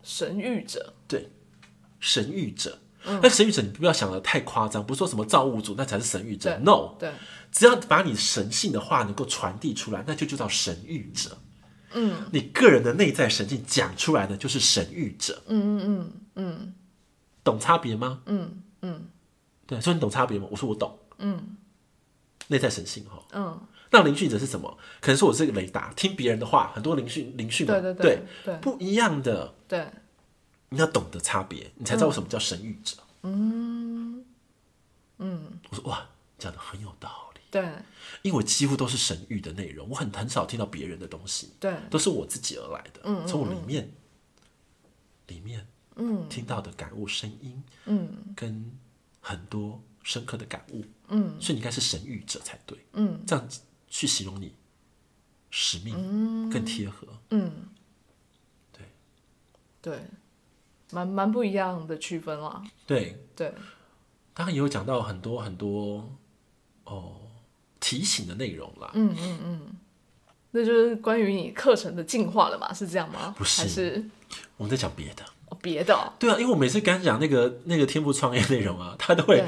[0.04, 1.30] 神谕者，对，
[2.00, 2.80] 神谕者。
[3.08, 6.58] 嗯、但神谕者你不要想的太夸张，不是说什么造物主那才是神谕者。
[6.60, 7.12] No，对，
[7.52, 11.38] 只要把你神性的话能够传递出来，那就就叫神谕者。
[11.93, 15.41] 嗯，你个人的内在神性讲出来的就是神谕者。
[15.48, 16.74] 嗯嗯嗯嗯，
[17.43, 18.22] 懂差别吗？
[18.26, 18.93] 嗯嗯。
[18.93, 19.08] 嗯
[19.65, 20.48] 对，所以你懂差别吗？
[20.50, 20.98] 我说我懂。
[21.17, 21.58] 嗯，
[22.48, 23.22] 内在神性哈。
[23.34, 23.60] 嗯，
[23.91, 24.78] 那灵讯者是什么？
[25.02, 29.54] 可能是我这个雷达，听别人的话，很多灵讯灵讯嘛，对对对，对不一样的。
[29.67, 29.86] 对，
[30.70, 32.98] 你要懂得差别，你才知道什么叫神谕者。
[33.24, 34.26] 嗯。
[35.18, 37.42] 嗯，我说哇，讲的很有道理。
[37.50, 37.64] 对，
[38.22, 41.54] 因为我几乎都是神谕的内容，我很很少听到别人的东西。
[41.60, 43.02] 对，都是我自己而来的。
[43.04, 43.92] 嗯，从我里面
[45.28, 46.28] 里面嗯。
[46.30, 48.34] 听到的感悟声音嗯。
[48.36, 48.72] 跟。
[49.20, 53.46] 很多深刻的感悟，嗯，所以你应该是神谕者才对，嗯，这样
[53.90, 54.56] 去形容你
[55.50, 57.68] 使命更贴合，嗯，
[58.72, 58.86] 对，
[59.82, 60.02] 对，
[60.91, 63.17] 蛮蛮不一样的区分啦，对。
[63.36, 63.54] 对，
[64.34, 66.10] 刚刚也有讲到很多很多
[66.86, 67.15] 哦
[67.80, 69.62] 提醒的内容啦，嗯嗯嗯，
[70.52, 73.34] 那就是关于你课程的进化了嘛，是这样吗？
[73.38, 74.06] 不是，还是？
[74.58, 75.23] 我们在讲别的。
[75.62, 79.41] 别的、哦，对啊，因为我每次跟他讲那个那个天赋创业内容啊， 他都会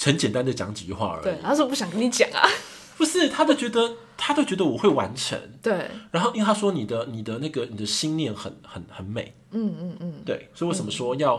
[0.00, 1.24] 很简单的讲几句话而已。
[1.24, 2.48] 对，他说不想跟你讲啊，
[2.96, 5.36] 不是，他都觉得他都觉得我会完成。
[5.60, 11.36] 对，然后因为他说你的你的那个你的心念很很很美，嗯嗯嗯，对，所以为什么说要、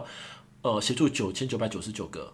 [0.61, 2.33] 嗯、呃协助九千九百九十九个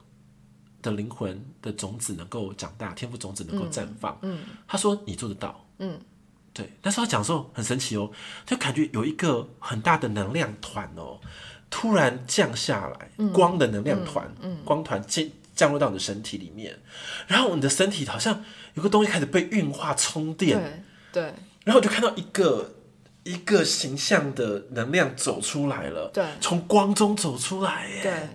[0.81, 4.17] 的灵魂的种子能够长大，天赋种子能够绽放？
[4.21, 5.99] 嗯，嗯他说你做得到，嗯，
[6.53, 8.11] 对，但是他讲的时候很神奇哦，
[8.45, 11.19] 就感觉有一个很大的能量团哦。
[11.71, 16.79] 突然降下来，光的能量团，嗯光团降降落到你的身体里面，
[17.27, 21.33] 然后你的身体好像有个东西开始被运化充电，对，对，
[21.65, 22.73] 然后我就看到一个
[23.29, 28.29] 一个形象的能量走出来了，对，从光中走出来，耶，对，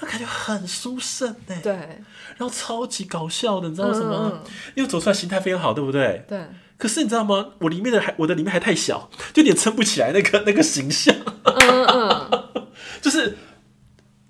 [0.00, 1.56] 那感觉很殊胜呢。
[1.60, 4.40] 对，然后超级搞笑的，你知道为什么？
[4.76, 6.24] 因为走出来形态非常好，对不对？
[6.28, 6.40] 对。
[6.76, 7.54] 可是你知道吗？
[7.58, 11.12] 我里面的还我的里面还太小，就有点撑不起来那个 那个形象。
[11.42, 12.68] 嗯嗯。
[13.02, 13.36] 就是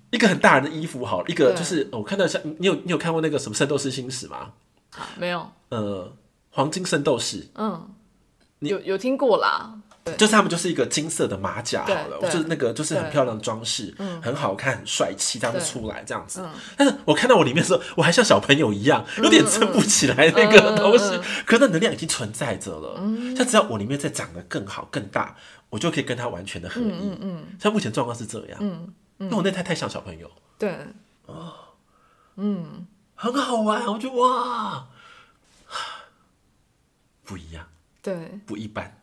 [0.09, 4.53] 一个很大人的衣服，好，一个就是我看到像你有你有看过那个什么《圣斗士星矢》吗？
[5.19, 5.47] 没有。
[5.69, 6.11] 呃，
[6.49, 7.47] 黄金圣斗士。
[7.53, 7.87] 嗯。
[8.59, 9.73] 有有听过啦。
[10.17, 13.93] 就是他们就是一个金色的马甲好了，就是那个就是很漂亮的装饰，
[14.23, 16.43] 很好看，很帅气，这样子出来这样子。
[16.75, 21.15] 但是我看到我里面的时候，我还像小朋友一样，有点撑不起来那个东西。
[21.45, 22.95] 可是那能量已经存在着了，
[23.37, 25.35] 像只要我里面再长得更好更大，
[25.69, 27.15] 我就可以跟他完全的合一。
[27.21, 28.59] 嗯像目前状况是这样，
[29.19, 30.31] 因为我那太太像小朋友。
[30.57, 30.75] 对，
[31.27, 31.53] 哦，
[32.37, 34.87] 嗯，很好玩，我觉得哇，
[37.25, 37.67] 不一样，
[38.09, 39.01] 对，不一般。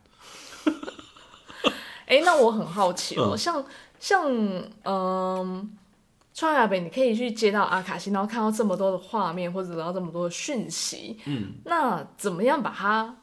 [2.07, 3.65] 哎、欸，那我很好奇哦，嗯、像
[3.99, 4.25] 像
[4.83, 5.77] 嗯，
[6.33, 13.17] 川亚北，你可以去接到阿卡西，然后看到这么多的画面，或者得到这么多的讯息，嗯，那怎么样把它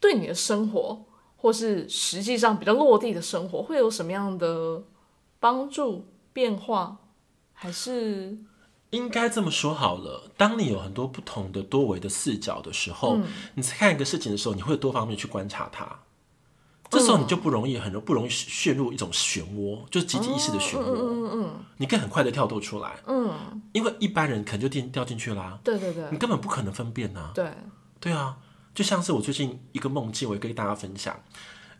[0.00, 1.04] 对你的生活，
[1.36, 4.82] 或是实际上比较落地的生活，会有什么样的
[5.40, 6.98] 帮助、变化？
[7.52, 8.36] 还是
[8.92, 13.24] 应该这么说好了，当你有很多不同的多维的视角的时候，嗯、
[13.54, 16.00] 你在看一个事情的时候，你会多方面去观察它。
[16.90, 20.82] 这时候你就不容易，很容不容易陷入一种漩涡，就是集体意识的漩涡。
[20.82, 22.98] 嗯嗯嗯，你可以很快的跳脱出来。
[23.06, 25.58] 嗯，因为一般人可能就掉掉进去啦。
[25.64, 27.30] 对对对，你根本不可能分辨呐。
[27.34, 27.50] 对，
[27.98, 28.36] 对啊，
[28.74, 31.18] 就像是我最近一个梦境，我也跟大家分享。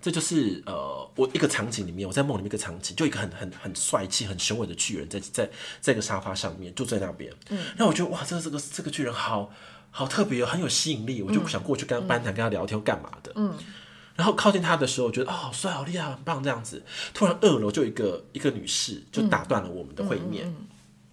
[0.02, 7.32] 这就是呃，我一个场景里面，我在梦里面一个场景，就一个很很很帅气、很雄伟的巨人在，在在在一个沙发上面，就在那边。
[7.50, 9.50] 嗯，然后我觉得哇，这个这个这个巨人好
[9.92, 13.32] 好特别哦，很有吸引力，我就想过去跟他攀谈、跟他聊天、干嘛的。
[13.36, 13.56] 嗯。
[14.14, 16.82] 然后靠近他的时候，我觉得哦，好帅，好厉害，很棒，这样子。
[17.14, 20.44] 突然二楼就一个一个女士就打断了我们的会面，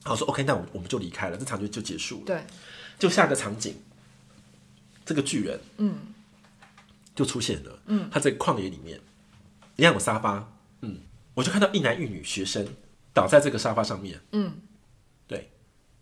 [0.04, 2.24] 然后说 OK，那我我们就离开了，这场就就结束了。
[2.26, 2.44] 对，
[3.00, 3.76] 就下个场景，
[5.06, 5.96] 这个巨人嗯
[7.20, 8.98] 就出现了，嗯，他在旷野里面，
[9.76, 11.00] 一样有沙发，嗯，
[11.34, 12.66] 我就看到一男一女学生
[13.14, 14.54] 倒在这个沙发上面，嗯，
[15.28, 15.52] 对，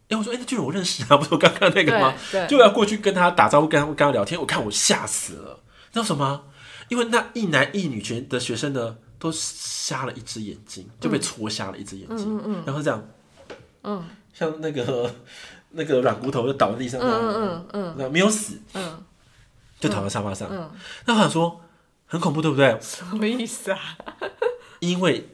[0.10, 2.14] 哎，我说哎，那巨人我认识啊，不是我刚刚那个吗？
[2.32, 5.60] 对，就要过去跟他打招呼，跟他跟他聊天，我看我吓死了，
[5.92, 6.44] 知道什么？
[6.90, 13.10] 因为那一男一女学的学生呢，都瞎了一只眼睛，就被戳瞎了一只眼睛，嗯嗯、然后这样，
[13.82, 15.12] 嗯，像那个
[15.72, 19.04] 那个软骨头就倒在地上，嗯嗯嗯，没有死，嗯，
[19.80, 20.70] 就躺在沙发上，嗯，
[21.06, 21.62] 那我想说
[22.06, 22.78] 很恐怖，对不对？
[22.82, 23.80] 什么意思啊？
[24.80, 25.30] 因为。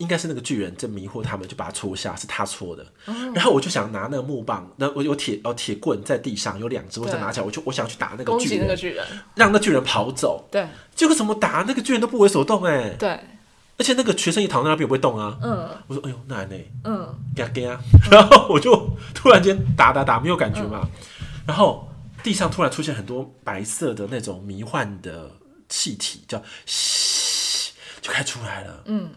[0.00, 2.82] 应该是那个巨人在迷惑他们，就把他戳下，是他戳的。
[3.34, 10.48] 然后我就想拿那个木棒，那我有铁哦铁棍在地上有两只，我想拿起来，我就我想去打那个巨人，让那巨人跑走。
[10.50, 12.88] 对，结果怎么打那个巨人都不为所动哎。
[12.98, 13.10] 对，
[13.76, 15.36] 而且那个学生一躺在那边也不会动啊。
[15.42, 16.56] 嗯，我说哎呦那呢？
[16.84, 17.78] 嗯，给啊给啊，
[18.10, 20.88] 然后我就突然间打打打没有感觉嘛，
[21.46, 21.86] 然后
[22.22, 25.30] 地上突然出现很多白色的那种迷幻的
[25.68, 28.82] 气体，叫嘘，就开出来了。
[28.86, 29.10] 嗯。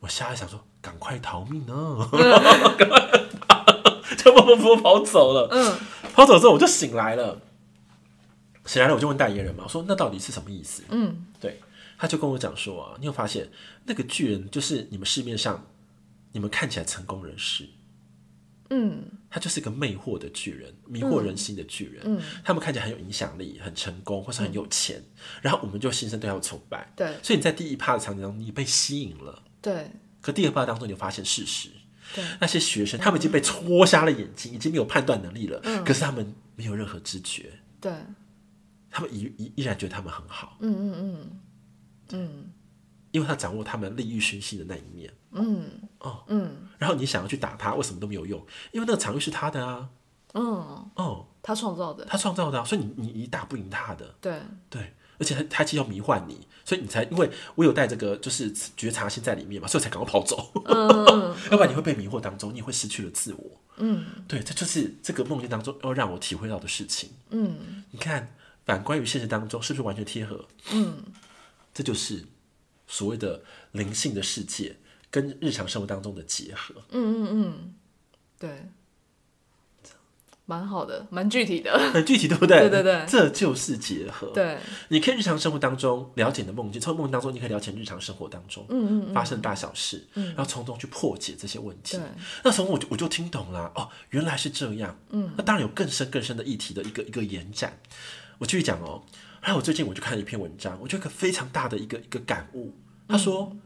[0.00, 2.08] 我吓了，想说赶快逃命呢，
[2.78, 3.00] 赶快
[4.16, 5.48] 就噗噗噗跑走了。
[5.50, 5.78] 嗯，
[6.12, 7.40] 跑走之后我就醒来了，
[8.66, 10.82] 醒来了我就问代言人嘛，我说那到底是什么意思？
[10.90, 11.60] 嗯，对，
[11.98, 13.48] 他就跟我讲说啊，你有发现
[13.86, 15.64] 那个巨人就是你们市面上
[16.32, 17.66] 你们看起来成功人士，
[18.70, 22.02] 嗯，他就是一个魅惑的巨人，迷惑人心的巨人。
[22.04, 25.02] 嗯，他们看起来很有影响力，很成功，或是很有钱，
[25.42, 26.92] 然后我们就心生对他的崇拜。
[26.96, 29.42] 对，所以你在第一趴的场景中，你被吸引了。
[29.60, 31.70] 对，可第二趴当中，你就发现事实。
[32.14, 35.60] 对，那些学生他们已经被戳瞎了眼睛，已经没有判断能力了。
[35.64, 37.52] 嗯，可是他们没有任何知觉。
[37.80, 37.92] 对，
[38.90, 40.56] 他们依依依然觉得他们很好。
[40.60, 41.40] 嗯嗯嗯
[42.12, 42.52] 嗯，
[43.16, 45.10] 因为他掌握他们利欲熏心的那一面。
[45.32, 48.38] 嗯哦嗯，然后你想要去打他，为什么都没有用？
[48.72, 49.88] 因为那个场域是他的啊。
[50.34, 50.44] 嗯
[50.96, 54.14] 哦，他创造的，他创造的啊，所以你你你打不赢他的。
[54.20, 54.92] 对对。
[55.18, 60.52] 而且他他既要迷幻你，所以你才因为我有带这个就是觉察心在里面嘛，所以才赶快跑走。
[60.66, 63.62] 嗯， 要不然你会被迷惑当中，你也会失去了自我。
[63.78, 67.08] 嗯，对，这就是这个梦境当中要让我体会到的事情。
[67.30, 68.34] 嗯，你看，
[68.66, 70.44] 反观于现实当中，是不是完全贴合？
[70.72, 71.02] 嗯，
[71.72, 72.22] 这就是
[72.86, 74.76] 所谓的灵性的世界
[75.10, 76.74] 跟日常生活当中的结合。
[76.90, 77.74] 嗯嗯嗯，
[78.38, 78.50] 对。
[80.48, 82.60] 蛮好的，蛮具体的，很具体，对不对？
[82.70, 84.28] 对对对，这就是结合。
[84.28, 84.56] 对，
[84.90, 91.96] 你可以日常生活当中了解你的梦境，从梦境当中你可以了解日常生活当中嗯嗯发生大小事，嗯，然后从中去破解这些问题。
[91.96, 92.06] 对，
[92.44, 94.96] 那从我就我就听懂了，哦，原来是这样。
[95.10, 97.80] 嗯，那当然有更深更深的议题的一个一个延展。
[98.38, 99.02] 我继续讲哦，
[99.46, 102.74] 还有我最近我就看了一篇文章，我觉得一个非常大的一个一个感悟。
[103.06, 103.56] 他说，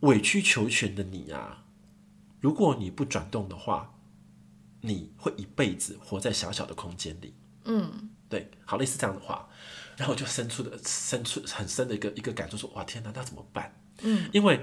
[0.00, 1.66] 委曲求全的你啊，
[2.40, 3.94] 如果你不转动的话，
[4.80, 7.34] 你会一辈子活在小小的空间里。
[7.66, 9.46] 嗯，对，好，类似这样的话，
[9.98, 13.78] 然后我就深处的深处很深的一个一个感受，说哇天哪，那怎么办？
[14.00, 14.58] 嗯，因为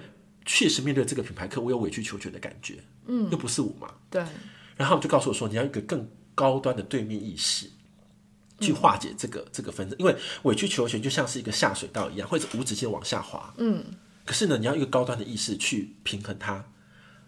[0.45, 2.83] 确实面对这个品牌客，我有委曲求全的感觉。
[3.05, 3.93] 嗯，又不是我嘛。
[4.09, 4.25] 对。
[4.75, 7.69] 然后就告诉我说，你要一个更高端的对面意识，
[8.59, 13.53] 去化解这个、嗯、这个纷争，因为委曲求全就像是一个下水道一样，或者无止境往下滑。
[13.57, 13.83] 嗯。
[14.25, 16.71] 可是呢，你要一个高端的意识去平衡它。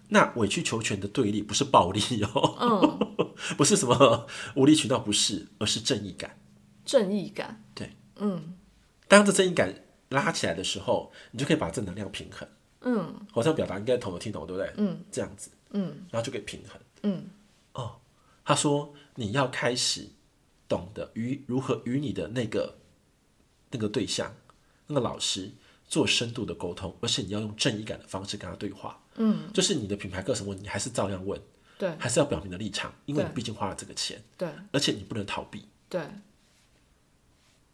[0.10, 2.00] 那委曲求全的对立不是暴力
[2.34, 6.40] 哦，嗯， 不是什么无理取闹，不是，而是正义感。
[6.86, 8.56] 正义感，对，嗯，
[9.10, 9.74] 当这正义感
[10.10, 12.48] 拉起来的时候，你就可以把正能量平衡。
[12.82, 14.74] 嗯，我这样表达应该懂得听懂，对不对？
[14.78, 16.82] 嗯，这样子，嗯，然后就可以平衡。
[17.04, 17.30] 嗯，
[17.74, 18.00] 哦，
[18.46, 20.08] 他说你要开始
[20.68, 22.78] 懂得与如何与你的那个
[23.72, 24.36] 那个对象，
[24.88, 25.52] 那个老师。
[25.90, 29.02] 做深度的沟通，而且你要用正义感的方式跟他对话。
[29.16, 31.42] 嗯，就是你的品牌客什么问题，还是照样问。
[31.78, 34.22] 对，还是要表明的立场，因为你毕竟花了这个钱。
[34.38, 35.66] 对，而且你不能逃避。
[35.88, 36.02] 对，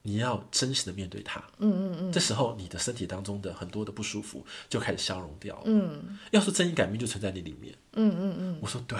[0.03, 1.43] 你要真实的面对他。
[1.57, 2.11] 嗯嗯嗯。
[2.11, 5.63] 这时候，你的身体当中的很多的不舒服就开始消融掉了。
[5.65, 7.75] 嗯，要说正义感，明明就存在你里面。
[7.93, 8.59] 嗯嗯嗯。
[8.61, 8.99] 我说对。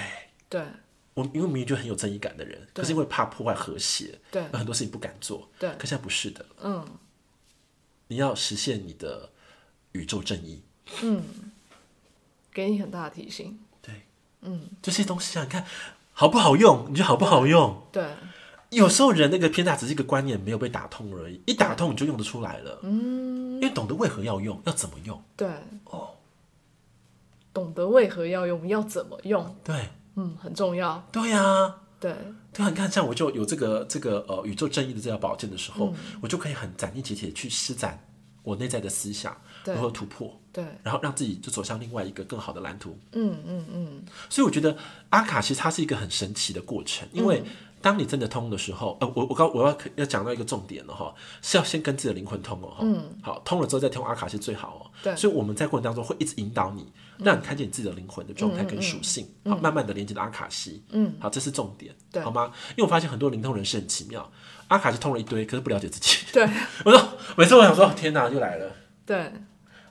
[0.50, 0.66] 对。
[1.14, 5.50] 我因为明明就很有正义感的人，可是因为怕破坏和谐，对，有很多事情不敢做。
[5.60, 6.46] 对，可现在不是的。
[6.62, 6.86] 嗯。
[8.08, 9.30] 你要实现你的
[9.94, 10.62] 宇宙正义，
[11.02, 11.24] 嗯，
[12.52, 14.04] 给你很大的提醒，对，
[14.42, 15.66] 嗯，这些东西啊，你看
[16.12, 16.86] 好不好用？
[16.90, 17.82] 你觉得好不好用？
[17.92, 18.06] 对，
[18.70, 25.48] 有时候人那个偏大只是一个观念没有被打通而已，一打通你就用得出来了，嗯，因为懂得为何要用，要怎么用，对，
[25.86, 26.18] 哦，
[27.52, 31.76] 懂得为何要用，要怎么用，对，嗯，很重要，对呀。
[32.00, 32.14] 对，
[32.52, 37.98] 对啊，你看，像我就有这个这个呃宇宙正义的这条宝剑的时候，嗯、我就可以很斩钉截铁去施展
[38.42, 43.00] 我内在的思想，如何突破，对，然后让自己就走向另外一个更好的蓝图。
[43.14, 44.04] 嗯嗯嗯。
[44.30, 44.76] 所以我觉得
[45.12, 47.42] 阿卡其实它是一个很神奇的过程，因为
[47.84, 54.82] 当你真的通的时候，呃，我我刚我要要讲到一个重点了哈，是要先跟自己的灵魂通哦，嗯，好，通了之后再通阿卡是最好哦。
[55.04, 56.92] 对，所以我们在过程当中会一直引导你。
[57.20, 62.52] 让你看见你自己的灵魂的状态跟属性，嗯嗯嗯、好，慢慢的连接到阿卡西，嗯，好，这是重点，对好吗？
[62.72, 64.30] 因为我发现很多灵通人士很奇妙，
[64.70, 66.26] 阿卡西通了一堆，可是不了解自己。
[66.34, 66.44] 对，
[66.84, 68.72] 我说每次我想说，天哪，又来了，
[69.06, 69.32] 对，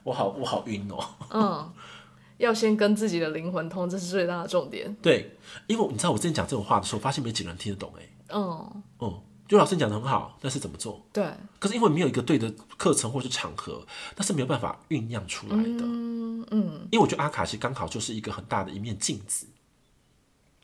[0.03, 0.99] 我好我好晕哦。
[1.31, 1.71] 嗯，
[2.37, 4.95] 要先跟自己的灵魂通，这是最大的重点。
[5.01, 9.21] 对，因为你知道我之前讲这种话的时候，发现没几个人听得懂，哎，嗯嗯。
[9.45, 11.05] 就老师讲的很好，但是怎么做？
[11.11, 11.31] 对。
[11.59, 15.63] 可是因为没有一个对的课程或是场合，那是没有办法酝酿出来的。
[15.83, 16.87] 嗯嗯。
[16.91, 19.45] 因为我觉得阿卡西刚好就是一个很大的一面镜子。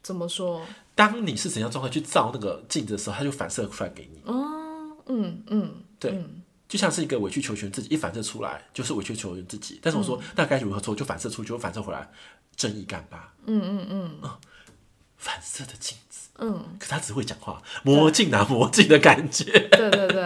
[0.01, 0.61] 怎么说？
[0.95, 4.21] 当你是怎样状态去照那个镜子的时候，它就反射出来给你。
[4.25, 5.83] 哦，嗯嗯。
[5.99, 6.23] 对，
[6.69, 9.79] 就像是一个委曲求全自己一反射出来，就是委曲求全自己。
[9.81, 10.95] 但是我说，那该如何做？
[10.95, 12.09] 就反射出去，就反射回来，
[12.55, 13.33] 正义感吧。
[13.47, 13.87] 嗯嗯
[14.21, 14.29] 嗯。
[15.17, 16.29] 反射的镜子。
[16.37, 19.43] 嗯，可是他只会讲话，魔镜拿魔镜的感觉。
[19.75, 20.23] 对对对。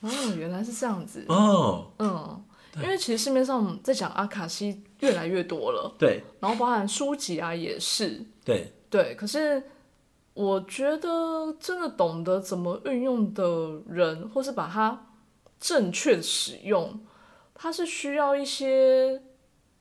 [0.00, 1.24] 哦，原来是这样子。
[1.28, 2.42] 哦，嗯，
[2.76, 5.94] 因为其实市面上在讲阿卡西越来越多了。
[5.98, 6.24] 对。
[6.40, 8.24] 然后包含书籍啊，也是。
[8.44, 8.72] 对。
[8.88, 9.62] 对，可是
[10.34, 15.06] 我觉得真的懂得怎么运用的人，或是把它
[15.60, 17.00] 正确使用，
[17.54, 19.22] 它是需要一些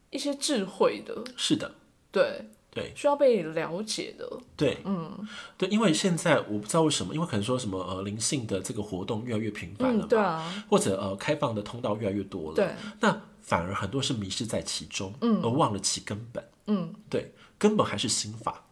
[0.09, 1.23] 一些智慧的。
[1.35, 1.75] 是的。
[2.11, 2.49] 对。
[2.73, 4.25] 对，需要被了解的。
[4.55, 18.63] 对，嗯，对，因为现在我不知道为什么，因为可能说什么呃灵性的这个活动越来越频繁了嘛，嗯，对啊，或者呃开放的通道越来越多了，对，那反而很多是迷失在其中，嗯，而忘了其根本，嗯，对，根本还是心法，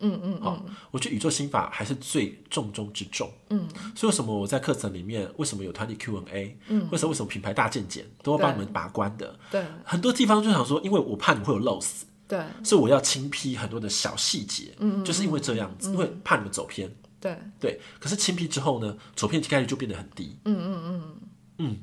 [0.00, 12.06] 嗯嗯，好，嗯，我觉得宇宙心法还是最重中之重，嗯，所以为什么我在课程里面为什么有团体 Q&A，嗯，为什么为什么品牌大健检都要帮你们把关的，对，很多地方就想说，因为我怕你会有漏死。
[12.26, 16.90] 对，所以我要轻批很多的小细节，嗯，就是因为这样子，因为怕你们走偏。
[17.20, 17.38] 对。
[17.60, 20.38] 对，可是轻批之后呢，走偏概率就变得很低。
[20.46, 21.16] 嗯嗯嗯。
[21.58, 21.76] 嗯，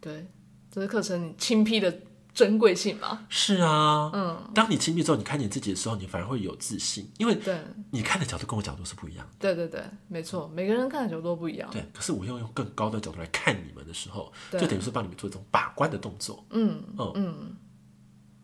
[0.00, 0.26] 对，
[0.68, 2.00] 这是课程轻批的
[2.38, 3.26] 珍贵性嘛？
[3.28, 9.28] 是啊，嗯，当你亲密之后，你看你自己的时候，你反而会有自信，因为对，你看的角度跟我角度是不一样。
[9.40, 11.68] 对对对，没错，每个人看的角度都不一样。
[11.72, 16.46] 对，可是我要用更高的角度来看你们的时候，就等于是帮你们做一种把关的动作。
[16.50, 17.56] 嗯嗯嗯。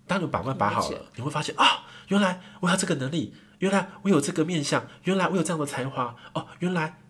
[0.09, 7.04] 当你把关把好了，你会发现啊，原来我有这个能力，原来我有这个面相，原来我有这样的才华哦，原来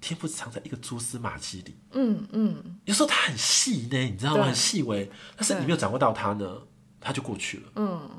[0.00, 1.76] 天赋藏在一个蛛丝马迹里。
[1.92, 4.44] 嗯嗯，有时候它很细呢，你知道吗？
[4.44, 6.62] 很细微，但是你没有掌握到它呢，
[7.00, 7.72] 它就过去了。
[7.76, 8.10] 嗯，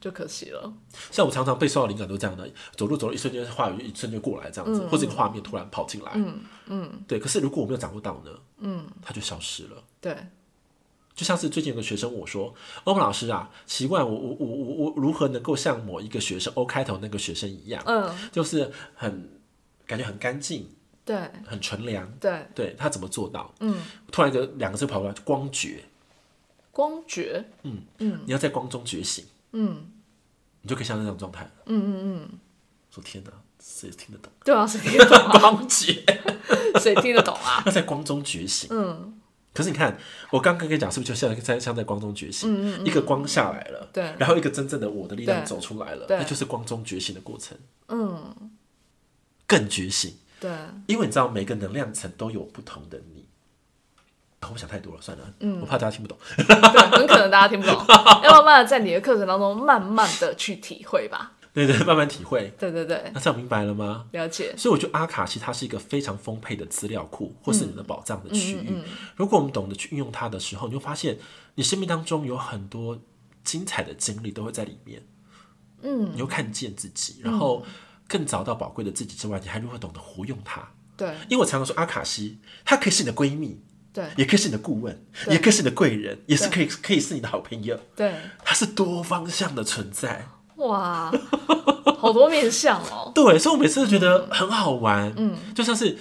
[0.00, 0.72] 就可惜了。
[1.10, 6.12] 像我常常被受到灵感都这样的，走路走了一瞬间，话语一瞬间过来这样子，或者一个画面突然跑进来。
[6.14, 7.18] 嗯嗯，对。
[7.18, 9.82] 可是如果我没有掌握到呢，嗯，它就消失了。
[10.00, 10.16] 对。
[11.14, 12.54] 就像是最近有个学生问我说
[12.84, 19.38] ：“欧文老师啊，奇怪，我我我我我如何能够像某一个学生 O 开头那个学生一样，嗯，就是很
[19.86, 20.70] 感觉很干净，
[21.04, 23.52] 对，很纯良，对，对他怎么做到？
[23.60, 23.76] 嗯，
[24.10, 25.84] 突然一个两个字跑出来，光觉，
[26.70, 29.86] 光觉，嗯嗯，你要在光中觉醒，嗯，
[30.62, 32.38] 你就可以像那种状态，嗯嗯嗯，
[32.90, 33.30] 说天哪，
[33.60, 34.32] 谁听得懂？
[34.44, 35.18] 对啊，谁听得懂？
[35.40, 36.04] 光觉，
[36.80, 37.62] 谁听得懂啊？
[37.66, 39.18] 要在光中觉醒，嗯。”
[39.54, 39.94] 可是你看，
[40.30, 42.50] 我刚刚跟你讲，是不是就像在像在光中觉醒？
[42.50, 47.54] 嗯嗯嗯，一个光下来了，对，然后一个真正的我的力量走出来了，那就是光中觉醒的过程。
[47.88, 48.50] 嗯，
[49.46, 50.14] 更觉醒。
[50.42, 50.50] 对，
[50.88, 53.24] 因为你知道，每个能量层都有不同的你。
[54.52, 56.18] 我想太多了，算了，嗯，我怕大家听不懂。
[56.36, 57.76] 对，很可能大家听不懂，
[58.24, 61.32] 要慢慢的在你的课程当中慢慢的去体会吧。
[61.54, 62.52] 对对，慢慢体会。
[62.58, 64.06] 对对对，那这样明白了吗？
[64.10, 64.52] 了解。
[64.56, 68.82] 所以我觉得阿卡西它是一个非常丰沛的资料库，或是你的宝藏的区域。
[69.14, 71.18] 如果我们懂得去运用它的时候，你会发现
[71.54, 72.98] 你生命当中有很多
[73.44, 75.02] 精彩的经历都会在里面。
[75.82, 77.64] 嗯，你会看见自己，然后
[78.08, 80.62] 更找到宝贵的自己之外，你还如何懂得活用它？
[80.96, 83.60] 对，因为我常常说阿卡西，它可以是你的闺蜜，
[83.92, 87.78] 对，也可以是你的顾问，也可以是你的贵人，也是可以可以是你的好朋友。
[87.96, 90.26] 对，它是多方向的存在。
[90.56, 91.10] 哇，
[91.98, 93.10] 好多面相哦！
[93.16, 95.12] 对，所以我每次都觉得很好玩。
[95.16, 95.98] 嗯，就像是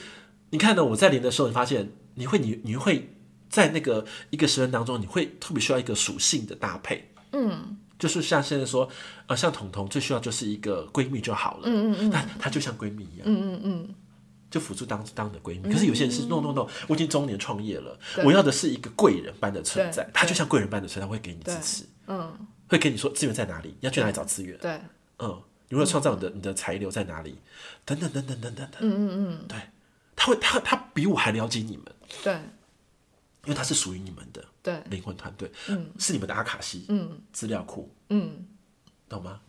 [0.50, 3.16] 你看呢我在连的时候，你发现你会你你会
[3.50, 7.12] 在那个一个时辰当中，你会特别需要一个属性的搭配。
[7.32, 8.90] 嗯，就是像现在说，
[9.28, 11.64] 呃，像彤彤最需要就是一个闺蜜就好了。
[11.66, 13.22] 嗯嗯嗯，她她就像闺蜜一样。
[13.26, 13.96] 嗯嗯嗯，
[14.50, 15.72] 就辅助当当的闺蜜。
[15.72, 17.96] 可是有些人是 no no no，我已经中年创业了，
[18.26, 20.10] 我要的是一个贵人般的存在。
[20.12, 21.86] 她就像贵人般的存在，会给你支持。
[22.08, 22.36] 嗯。
[22.68, 24.58] 会跟你说资源在哪里，你要去哪里找资源？
[24.58, 24.72] 对，
[25.20, 27.38] 嗯，你如何创造你的你的财流在哪里？
[27.84, 29.60] 等等等等等等等，嗯嗯嗯，对，
[30.16, 31.86] 他会他他比我还了解你们，
[32.24, 32.34] 对，
[33.44, 38.46] 因为他是属于你们的，对，灵魂团队，嗯，是你们的阿卡西，嗯，资料库，嗯，
[39.10, 39.40] 懂吗？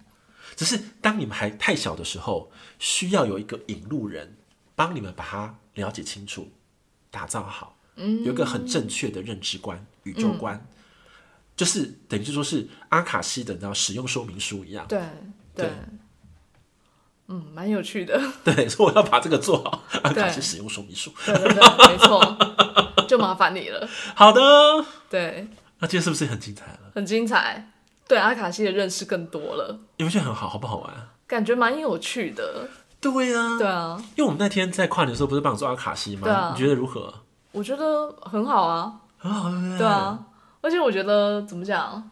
[0.56, 4.36] 只是当你们还太小的时候，需要有一个引路人
[4.74, 6.50] 帮你们把它了解清楚，
[7.10, 10.66] 打造好，嗯，有一个很正确的认知观、宇宙观。
[11.54, 14.86] 就是等于就说是阿卡西的，那使用说明书一样。
[14.88, 15.02] 对
[15.54, 15.70] 对，
[17.28, 18.18] 嗯，蛮有趣的。
[18.42, 19.84] 对，所以我要把这个做好。
[20.02, 21.12] 阿卡西使用说明书。
[21.26, 23.86] 对对对，没错，就麻烦你了。
[24.16, 24.40] 好的。
[25.12, 25.46] 对。
[25.78, 26.78] 那今天是不是很精彩了？
[26.94, 27.70] 很精彩，
[28.08, 29.78] 对阿卡西的认识更多了。
[29.98, 30.94] 你们觉得很好，好不好玩？
[31.26, 32.66] 感觉蛮有趣的。
[33.00, 33.58] 对呀。
[33.58, 33.96] 对啊。
[34.16, 36.22] 因为我们那天在跨年的时候，不是帮你做阿卡西吗？
[36.24, 36.52] 对啊。
[36.54, 37.12] 你觉得如何？
[37.52, 39.00] 我觉得很好啊。
[39.18, 39.78] 很好，对不对？
[39.78, 40.18] 对啊。
[40.62, 42.10] 而且我觉得怎么讲，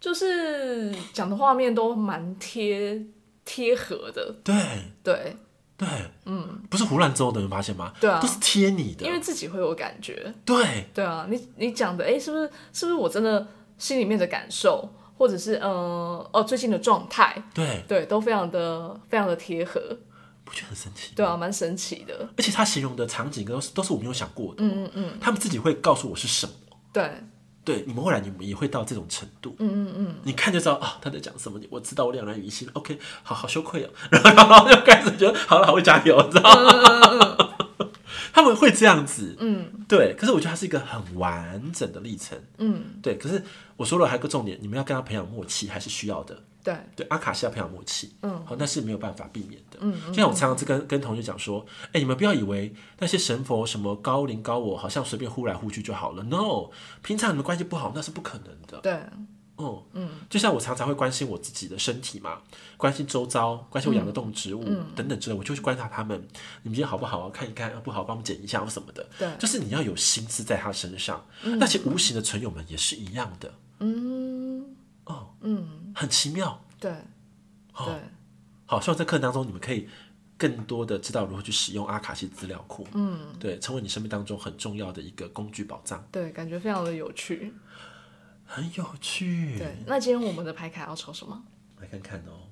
[0.00, 3.04] 就是讲的画面都蛮贴
[3.44, 4.34] 贴合的。
[4.44, 4.54] 对
[5.02, 5.36] 对
[5.78, 5.88] 对，
[6.26, 7.92] 嗯，不是胡乱诌的，你发现吗？
[8.00, 10.34] 对啊，都是贴你的，因为自己会有感觉。
[10.44, 13.46] 对对啊，你你讲的，哎、欸，是不是是不是我真的
[13.78, 15.70] 心里面的感受，或者是嗯
[16.32, 17.40] 哦最近的状态？
[17.54, 19.80] 对对，都非常的非常的贴合，
[20.44, 21.12] 不觉得很神奇？
[21.14, 22.28] 对啊，蛮神奇的。
[22.36, 24.64] 而且他形容的场景都是都是我没有想过的。
[24.64, 26.52] 嗯嗯嗯，他们自己会告诉我是什么。
[26.92, 27.08] 对。
[27.68, 29.54] 对，你们未来你们也会到这种程度。
[29.58, 31.60] 嗯嗯嗯，你看就知道啊，他在讲什么。
[31.68, 32.66] 我知道我两难于心。
[32.72, 33.90] OK，好好羞愧哦。
[34.10, 37.48] 然后然后就开始觉得好了，好会加油，知道吗？
[38.32, 39.36] 他们会这样子。
[39.38, 40.14] 嗯，对。
[40.16, 42.38] 可是我觉得它是一个很完整的历程。
[42.56, 43.18] 嗯，对。
[43.18, 43.44] 可是
[43.76, 46.42] 我说了还有个重点，你们要跟他培养默契，还是需要的。
[46.68, 49.78] 对对，阿卡西要培养默契，嗯，好，那是没有办法避免的。
[49.80, 56.22] 嗯，就像我常常跟跟同学讲说，哎、欸，你们不要以为那些神佛什么高灵高我，好像随便呼来呼去就好了。
[56.24, 56.70] No，
[57.02, 58.78] 平常你们关系不好，那是不可能的。
[58.82, 58.92] 对，
[59.56, 62.38] 嗯嗯，就像我常常会关心我自己的身体嘛，
[62.76, 66.16] 关心周遭，关心我养的动植物、嗯、等等之类，我就去观察他们，
[66.62, 67.28] 你们今天好不好？
[67.30, 69.04] 看一看，不好帮我们剪一下或什么的。
[69.18, 71.24] 对，就是你要有心思在他身上。
[71.42, 73.52] 嗯、那些无形的存友们也是一样的。
[73.80, 74.07] 嗯，
[75.98, 76.60] 很奇妙。
[76.78, 76.92] 对。
[77.84, 77.94] 对，
[78.66, 79.88] 好，希望在课程当中你们可以
[80.36, 86.04] 更多的知道如何去使用阿卡西资料库，嗯，对，成为你生命当中很重要的一个工具宝藏。
[86.10, 87.54] 对，感觉非常的有趣，
[88.44, 89.56] 很有趣。
[89.58, 91.40] 对，那今天我们的牌卡要抽什么？
[91.80, 92.50] 来看看哦。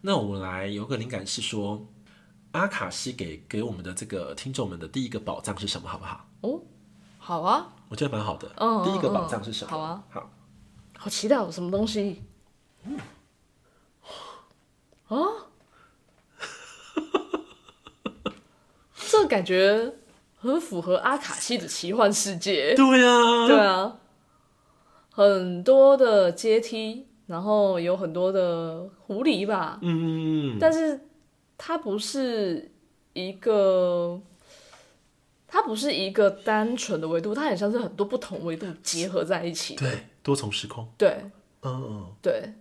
[0.00, 1.86] 那我们来有个灵感是说，
[2.50, 5.88] 阿卡西给给我们的这个听众们的第一个宝藏是什么？
[5.88, 6.26] 好不好？
[6.40, 6.60] 哦，
[7.18, 8.52] 好啊，我觉得蛮好的。
[8.56, 9.70] 嗯，第一个宝藏是什么？
[9.70, 10.28] 好啊，好，
[11.04, 12.22] 好期待有什么东西。
[12.86, 12.98] 嗯
[15.08, 15.18] 啊，
[18.96, 19.96] 这感觉
[20.38, 22.74] 很符合阿卡西的奇幻世界。
[22.74, 23.98] 对啊，对啊，
[25.10, 29.78] 很多的阶梯，然后有很多的狐狸吧。
[29.82, 30.98] 嗯，但是
[31.58, 32.72] 它不是
[33.12, 34.18] 一个，
[35.54, 39.76] 它不是一个单纯的维度，它很像是很多不同维度结合在一起。
[39.76, 40.84] 对，多重时空。
[40.98, 41.16] 对，
[41.62, 42.52] 嗯嗯，对，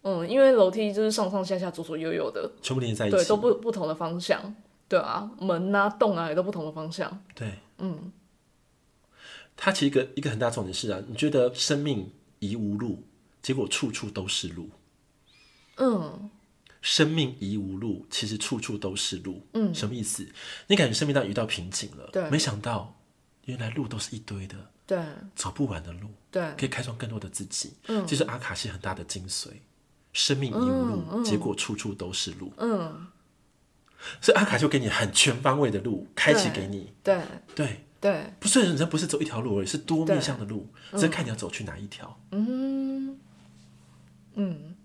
[0.00, 4.56] 嗯，因为楼梯就是上上下下、左左右右的，全部连在一起，对，都不不同的方向。
[4.88, 7.22] 对啊，门啊、洞啊也都不同的方向。
[7.34, 8.10] 对，嗯。
[9.54, 13.02] 它其实一个一个很大重点是啊，你觉得生命疑无路，
[13.42, 14.70] 结果处处都是路。
[15.76, 16.30] 嗯。
[16.88, 19.46] 生命疑无路，其实处处都是路。
[19.52, 19.74] 嗯。
[19.74, 20.26] 什么意思？
[20.68, 22.98] 你感觉生命当遇到瓶颈了，对，没想到
[23.44, 24.98] 原来路都是一堆的，对，
[25.34, 27.74] 走不完的路，对，可以开创更多的自己。
[27.88, 28.06] 嗯。
[28.06, 29.48] 这是阿卡西很大的精髓。
[30.14, 32.50] 生命疑无路，嗯嗯、结果处处都是路。
[32.56, 33.06] 嗯。
[34.22, 36.94] 所以阿卡就给你很全方位的路，开启给你。
[37.04, 37.20] 对
[37.54, 42.18] 对对，不是人生不是走一条路而已，是多面向的路，只是看你要走去哪一条。
[42.30, 43.18] 嗯
[44.36, 44.76] 嗯，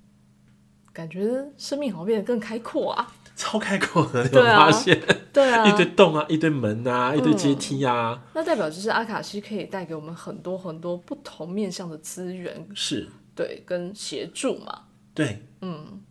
[0.94, 5.02] 感觉生命好像变得更开阔啊， 超开阔的，你有发现？
[5.34, 8.22] 对啊， 一堆洞啊，一堆门啊，一堆阶梯啊。
[8.34, 14.82] 那代表就是阿卡西可以带给我们很多很多不同面向的资源，是对跟协助嘛？
[15.16, 16.02] 对，嗯，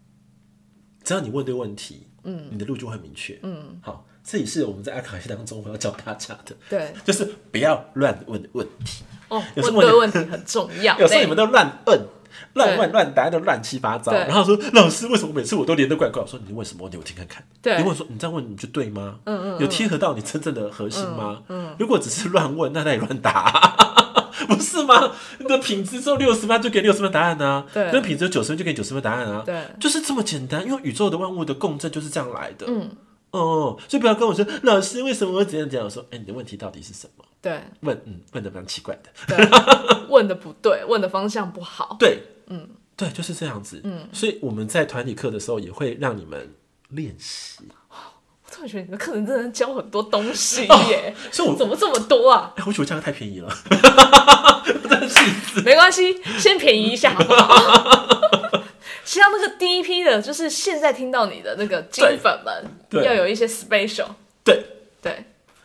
[1.05, 2.09] 只要你问对问题。
[2.25, 3.37] 嗯，你的路就会明确。
[3.43, 6.55] 嗯，好，这也是我们在阿卡西当中我要教大家的。
[6.71, 9.03] 对， 就是不要乱问问题。
[9.29, 10.97] 哦，问对问题很重要。
[11.01, 12.01] 有时候你们都乱问、
[12.55, 14.13] 乱问、乱答，的乱七八糟。
[14.13, 16.23] 然后说老师，为什么每次我都连得怪怪？
[16.23, 16.97] 我说你问什么问题？
[16.99, 17.45] 我听看看。
[17.61, 19.17] 对，你问说你这样问你就对吗？
[19.25, 21.43] 嗯嗯，有贴合到你真正的核心吗？
[21.49, 23.77] 嗯，如果只是乱问，那那也乱答，
[24.49, 25.13] 不是吗？
[25.39, 27.65] 你的品质只有六十分，就给六十分答案啊。
[27.73, 29.43] 对，那品质有九十分就给九十分答案啊。
[29.45, 30.65] 对，就是这么简单。
[30.67, 32.67] 因为宇宙的万物的共振就是这样来的。
[32.69, 32.91] 嗯。
[33.31, 35.87] 哦，所以不要跟我说老师为什么会怎样怎样。
[35.87, 37.25] 我说，哎，你的问题到底是什么？
[37.43, 39.37] 对，问，嗯，问的蛮奇怪的，对，
[40.09, 41.97] 问的不对，问的方向不好。
[41.99, 43.81] 对，嗯，对，就是这样子。
[43.83, 46.55] 嗯，所以我们在团体课的时候也会让你们
[46.91, 47.65] 练习。
[47.91, 52.53] 我突然觉得你的课程真的教很多东西耶，所以我怎么这么多啊？
[52.57, 53.49] 哎，我觉得价格太便宜了，
[54.89, 55.61] 真的是。
[55.63, 58.63] 没关系，先便宜一下好不好？
[59.05, 62.65] 像那个第一批的，就是现在听到你的那个金粉们，
[63.05, 64.07] 要有一些 special。
[64.45, 64.65] 对
[65.03, 65.25] 对，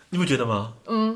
[0.10, 0.74] 你不觉得吗？
[0.88, 1.07] 嗯，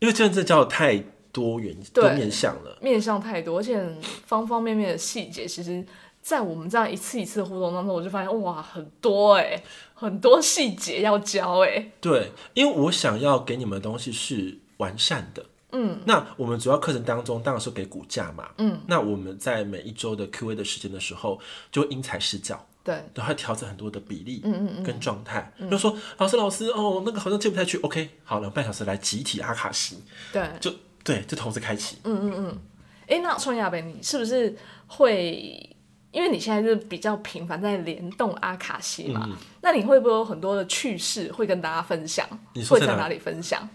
[0.00, 3.80] 因为真的教的太多元、多面向了，面向太多，而且
[4.26, 5.84] 方方面面的细节，其实，
[6.22, 9.62] 在我们这样一次一次的互动当中，我就发现哇，很多哎，
[9.94, 11.90] 很多细节要教哎。
[12.00, 15.44] 对，因为我想要给你们的东西是完善的。
[15.72, 18.48] 嗯，那我们主要课程当中当然是给骨架嘛。
[18.56, 21.38] 嗯，那我们在每一周的 Q&A 的时间的时候，
[21.70, 25.52] 就因材施教，对，都会调整很多的比例，嗯嗯嗯，跟状态。
[25.70, 30.74] 就说老师老师哦，那个好像进不太去，OK，好，两半小时来集体阿卡西，对，就
[31.04, 31.98] 对，就同时开启。
[32.04, 32.58] 嗯嗯嗯。
[33.06, 35.76] 哎，那创亚北，你是不是会？
[36.10, 39.28] 因为你现在是比较频繁在联动阿卡西嘛，
[39.60, 42.26] 那你会不会有很多的趣事会跟大家分享？
[42.54, 43.68] 你会在哪里分享？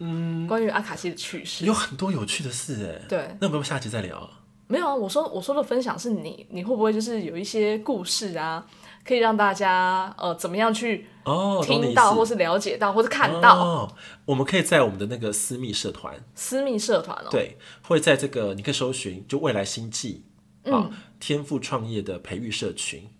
[0.00, 3.06] 嗯，关于阿卡西的趣事有很多有趣的事哎。
[3.08, 4.28] 对，那我们下集再聊。
[4.72, 8.66] 没有啊，我说我说的分享是你，你会不会就是有一些故事啊，
[9.04, 13.54] 可以让大家呃怎么样去哦听到，或是了解到，或是看到？
[13.62, 13.92] 哦，
[14.24, 20.24] 我们可以在我们的那个私密社团，私密社团哦，对，会在这个你可以搜寻就未来星际
[20.64, 20.88] 啊
[21.20, 23.10] 天赋创业的培育社群，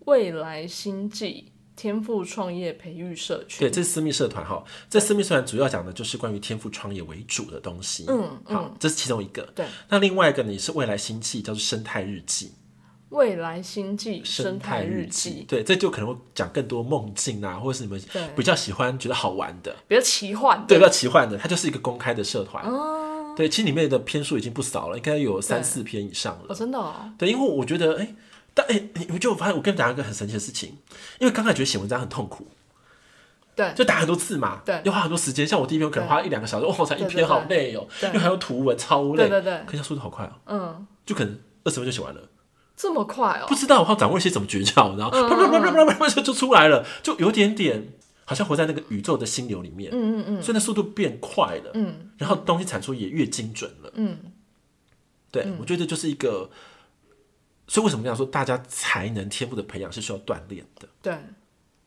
[0.00, 1.53] 未来星际。
[1.76, 4.62] 天赋创业培育社群，对，这是私密社团哈。
[4.88, 8.04] 这私密社团主要讲的就是关于天赋创业为主的东西。
[8.08, 9.42] 嗯，好，这是其中一个。
[9.54, 12.52] 对，那另外一个呢，是未来星际，叫做生态日记。
[13.10, 18.00] 未来星际生态日记，对，这就可能会讲更多梦境啊，或者是你们
[18.36, 22.64] 比较喜欢、觉得好玩的，比较奇幻，对，比较奇幻的，它就是一个公开的社团。
[22.64, 26.46] 哦，对，其实里面的篇数已经不少了，应该有三四篇以上了。
[26.48, 27.12] 哦，真的哦。
[27.18, 28.14] 对，因为我觉得，哎。
[28.54, 30.78] 但哎，你我就发现，我跟你讲一个很神奇的事情，
[31.18, 32.46] 因为刚开始觉得写文章很痛苦，
[33.56, 35.44] 对，就打很多字嘛，对，要花很多时间。
[35.44, 39.62] 像我第一篇，我可能花一两个小时，哇，才一篇，好累哦，因为还有图文，超累，对对对。
[39.66, 42.20] 可是它速度好快哦，嗯，就可能二十分就写完了，
[42.76, 43.46] 这么快哦？
[43.48, 47.88] 不知道我好像掌握一些什么诀窍，然后啪啪啪啪啪啪就就出来了，就有点点
[48.24, 54.16] 好像活在那个宇宙的心流里面，嗯嗯嗯，所以那速度变快了，嗯，然后东西产出也越精准了，嗯，
[55.32, 56.48] 对，我觉得这就是一个。
[57.66, 58.26] 所以为什么这样说？
[58.26, 60.88] 大家才能天赋的培养是需要锻炼的。
[61.02, 61.16] 对，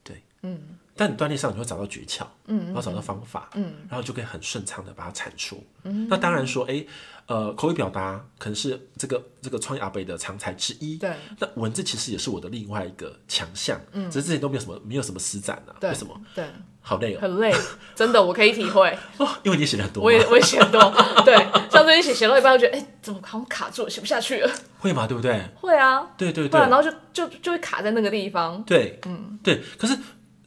[0.03, 0.59] 对，嗯。
[0.99, 5.63] 但你锻炼上，你会找到诀窍，嗯，然后找到方法，嗯，然后就可以很顺畅的把它产出。
[5.83, 6.07] 嗯。
[6.09, 6.83] 那当然说，哎，
[7.27, 10.97] 呃，口语表达可能是这个这个创业阿北的常才之一。
[10.97, 11.11] 对。
[11.39, 13.77] 那文字其实也是我的另外一个强项。
[13.91, 14.09] 嗯。
[14.09, 15.73] 只是之前都没有什么没有什么施展呢。
[15.79, 15.89] 对。
[15.89, 16.19] 为什么？
[16.33, 16.45] 对。
[16.81, 17.19] 好累哦。
[17.21, 17.53] 很累，
[17.93, 18.97] 真的，我可以体会。
[19.17, 20.01] 哦，因为你写的很多。
[20.01, 20.79] 我也我也写很多。
[21.25, 21.35] 对。
[21.69, 24.49] 像最近写写到一半，我觉得哎，怎么好像卡住了，写不下去了。
[24.79, 25.05] 会吗？
[25.05, 25.45] 对不对？
[25.55, 26.07] 会啊。
[26.17, 26.59] 对对对。
[26.61, 28.63] 然后就就就会卡在那个地方。
[28.63, 29.61] 对，嗯，对。
[29.77, 29.97] 可是。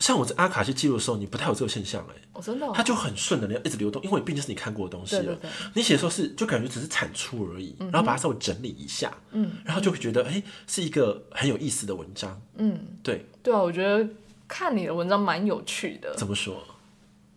[0.01, 5.39] 像我在阿卡西记录的时候，你不太有这个现象哎、欸，哦，真的、哦，它就很顺的，你要一直流动，因为毕竟是你看过的东西了。
[5.75, 12.41] 你写的时候是就感觉只是产出而已，嗯、然后把它稍微整理一下，嗯，然后就会觉得哎、欸，是一个很有意思的文章。
[12.57, 14.09] 嗯，对，对啊，我觉得
[14.49, 16.15] 看你的文章蛮有趣的。
[16.17, 16.57] 怎么说？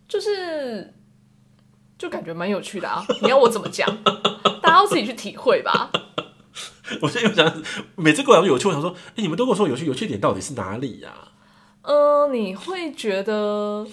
[0.08, 0.94] 就是
[1.98, 3.06] 就感觉蛮有趣的啊！
[3.22, 3.90] 你要我怎么讲？
[4.62, 5.92] 大家要自己去体会吧。
[7.02, 7.64] 我现在又想，
[7.96, 11.32] 每次过来有趣，我想说，哎、欸，你们都跟我说有趣，有趣点到底是哪里呀、啊？
[11.84, 13.86] 嗯、呃，你会觉得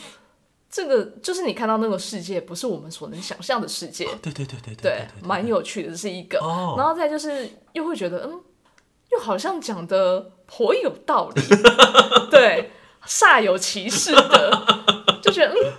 [0.71, 6.39] 这个就是你看到那个世界不是我们所能想象的世界，哦、对对对对对，蛮有趣的，这是一个。
[6.39, 8.41] 哦、然后再就是又会觉得，嗯，
[9.13, 11.43] 又好像讲的颇有道理，
[12.31, 12.71] 对，
[13.07, 14.67] 煞有其事的，
[15.21, 15.73] 就觉得嗯，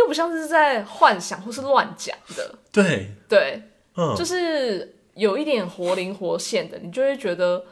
[0.00, 3.62] 又不像是在幻想或是乱讲的，对对，
[3.96, 7.64] 嗯，就是有一点活灵活现的，你就会觉得。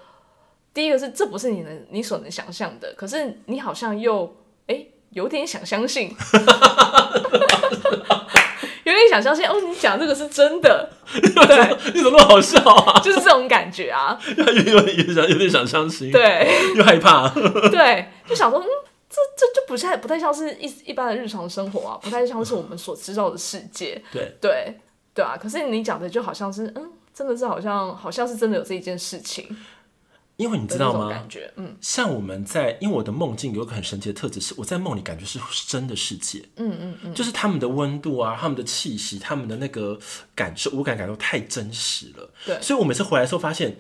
[0.75, 4.25] 第一个是，这不是你能你所能想象的，可是你好像又
[4.67, 6.09] 哎、欸、有点想相信，
[8.85, 13.01] 有点想相信哦，你讲这个是真的， 对，你怎么那么好笑啊？
[13.01, 17.29] 就是这种感觉啊， 有点想有点想相信，对，又害怕，
[17.71, 18.67] 对，就想说嗯，
[19.11, 24.37] 这这就不太不太像是一一般的日常生活啊，不太像是我们所知道的世界，对。
[24.41, 24.79] 对
[25.15, 29.47] 对啊，可是你讲的就好像是嗯，真的是好像好像是真的有这一件事情。
[30.37, 31.09] 因为你知道吗？
[31.09, 39.99] 感觉，嗯，像我们在，因为我的梦境有一个很神奇的特质，是我在梦里感觉是真的世界，嗯嗯嗯，就是他们的温度啊，他们的气息，他们的那个
[40.35, 43.77] 感受，我感感受太真实了，对，所以我每次回来的时候发现，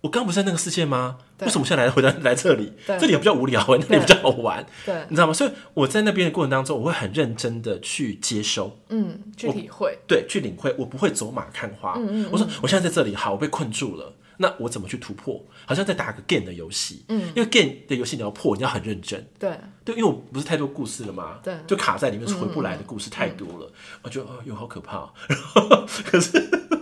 [0.00, 1.18] 我刚不是在那个世界吗？
[1.40, 2.72] 为什么现在来回来来这里？
[2.86, 5.34] 这里也比较无聊，那里比较好玩，对，你知道吗？
[5.34, 14.14] 所以我在那边的过程当中，我会很认真的去接收，嗯，去体会，对，去领会，我不会走马看花，嗯嗯，我说我现在在这里，好，我被困住了。
[14.38, 15.44] 那我怎么去突破？
[15.64, 23.72] 好像在打个 game 的游戏，嗯，因为 game 的游戏你要破，你要很认真，对，对，因为我不是太多故事了嘛，对，就卡在里面回不来的故事太多了，
[24.02, 26.32] 我觉得哦，又好可怕，然 后可是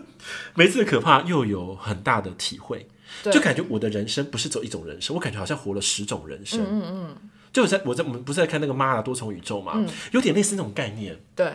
[0.55, 2.88] 每次的可怕又有很大的体会，
[3.32, 7.16] 就感觉我的人生不是走一种人生，我感觉好像活了十种人生，嗯嗯，
[7.52, 9.82] 就我在我在我们不是在看那个妈的多重宇宙嘛，
[10.12, 11.52] 有点类似那种概念，对。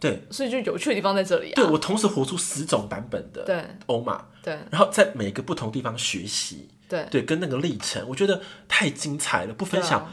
[0.00, 1.54] 对，所以就有趣的地方在这里啊。
[1.56, 3.64] 对，我同时活出十种版本的对。
[3.86, 10.10] 欧玛，对，然后在每个不同地方学习，对对，跟那个历程，我觉得太精彩了，不分享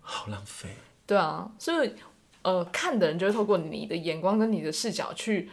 [0.00, 0.68] 好浪费。
[1.06, 1.94] 对啊，所以
[2.42, 5.50] 呃，看的人就会透过你的眼光跟你的视角去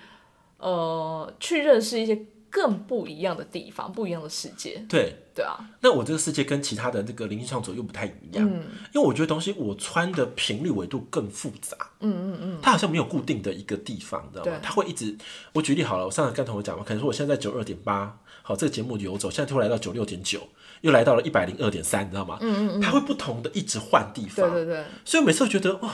[0.58, 2.20] 呃去认识一些。
[2.50, 4.84] 更不一样的地方，不一样的世界。
[4.88, 14.60] 对对啊，那我这个世界跟其他的那个灵性创作又不太一样，嗯，因为我觉得东西我穿的频率维度更复杂，嗯嗯嗯，它好像没有固定的一个地方，你知道吗？
[14.64, 15.16] 它会一直，
[15.54, 20.42] 我举例好了，我上次跟同学讲嘛，可能说我现在在九二点八，好，这个节目游走，现在突然来到九六点九，
[20.82, 22.38] 又来到了一百零二点三，你知道吗？
[22.42, 25.94] 嗯嗯嗯，它会不同的一直换地方，对对对，所以我每次都觉得哇。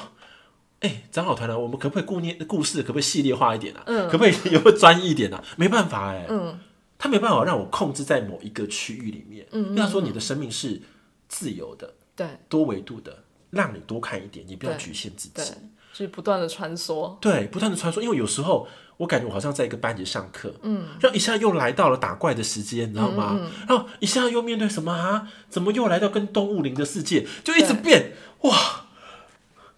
[0.83, 1.57] 哎、欸，长老团呢？
[1.57, 2.81] 我们可不可以故念故事？
[2.81, 3.83] 可不可以系列化一点啊？
[3.85, 5.41] 嗯，可不可以有个专一一点啊？
[5.55, 6.59] 没办法哎、欸，嗯，
[6.97, 9.47] 他没办法让我控制在某一个区域里面。
[9.51, 10.81] 嗯，要说你的生命是
[11.29, 15.45] 自由的，对，多维度的，让你多看一点，你不要局限自己，对，
[15.93, 18.01] 就是不断的穿梭，对，不断的穿梭。
[18.01, 18.67] 因为有时候
[18.97, 23.39] 我感觉我好像在一个班级上课，嗯，然后一下又来到了打怪的时间，你知道吗？
[23.69, 25.29] 然后一下又面对什么啊？
[25.47, 27.25] 怎么又来到跟动物灵的世界？
[27.41, 28.11] 就一直变，
[28.41, 28.87] 哇，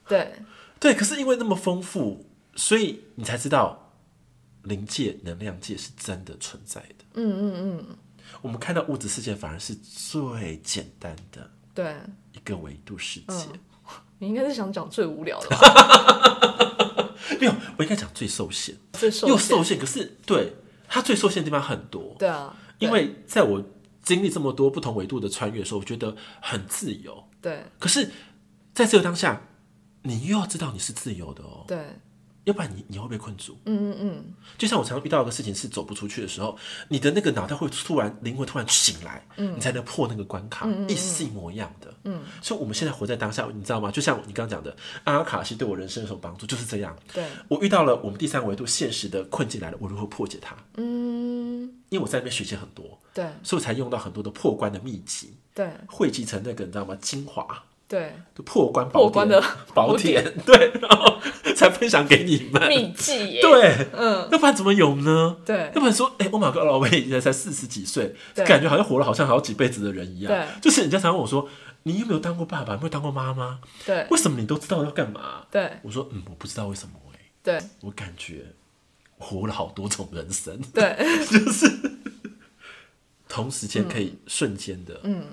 [0.07, 0.33] 对。
[0.79, 3.91] 对，可是因为那么丰富，所以你才知道
[4.63, 7.05] 灵界、能量界是真的存在的。
[7.13, 7.97] 嗯嗯嗯。
[8.41, 11.95] 我们看到物质世界反而是最简单的，对
[12.33, 13.25] 一个维度世界。
[13.29, 13.59] 嗯、
[14.19, 17.15] 你应该是想讲最无聊的吧？
[17.39, 19.79] 没有，我应该讲最受限，最受限又受限。
[19.79, 20.53] 可是对
[20.87, 22.15] 它最受限的地方很多。
[22.19, 23.63] 对啊，因为在我
[24.03, 27.23] 经历这么多不同维度的穿越的时候，我觉得很自由。
[27.41, 28.11] 对，可是
[28.73, 29.41] 在这个当下。
[30.05, 31.77] 你又要知道你是自由的哦，对，
[32.43, 33.57] 要不然你你会被困住。
[33.65, 36.55] 嗯嗯嗯，就像我常常遇到一个事情是走不出去的时候，
[36.89, 41.91] 你的那个脑袋会突然灵魂突然醒来，嗯，你才能破那个关卡，意思是一模一样的。
[42.03, 43.89] 嗯，所以我们现在活在当下，你知道吗？
[43.89, 44.75] 就像你刚刚讲的，
[45.05, 46.45] 阿卡西对我人生有什么帮助？
[46.45, 46.95] 就是这样。
[47.11, 50.55] 对，我遇到了我们第三维度现实的困境来了，我如何破解它？
[50.75, 56.95] 嗯，因为我在那边学习很多，对，所以我才用到很多的破关的秘籍，对，汇集成那个你知道吗？
[57.01, 57.63] 精华。
[57.87, 59.41] 对，破关破关的
[59.73, 61.19] 宝典， 对，然后
[61.55, 63.41] 才分享给你们秘籍耶。
[63.41, 65.37] 对，嗯，要不然怎么有呢？
[65.45, 70.33] 对，要不然说，哎，我马哥老魏才才四十几岁，感觉好像活了好像好几辈子的人一样。
[70.33, 71.47] 对，就是人家常问我说，
[71.83, 72.73] 你有没有当过爸爸？
[72.73, 73.59] 有没有当过妈妈？
[73.85, 75.45] 对，为什么你都知道要干嘛？
[75.51, 77.19] 对，我说，嗯，我不知道为什么哎。
[77.43, 78.47] 对，我感觉
[79.19, 80.59] 活了好多种人生。
[80.73, 80.97] 对，
[81.29, 81.71] 就是
[83.29, 85.25] 同时间可以瞬间的，嗯，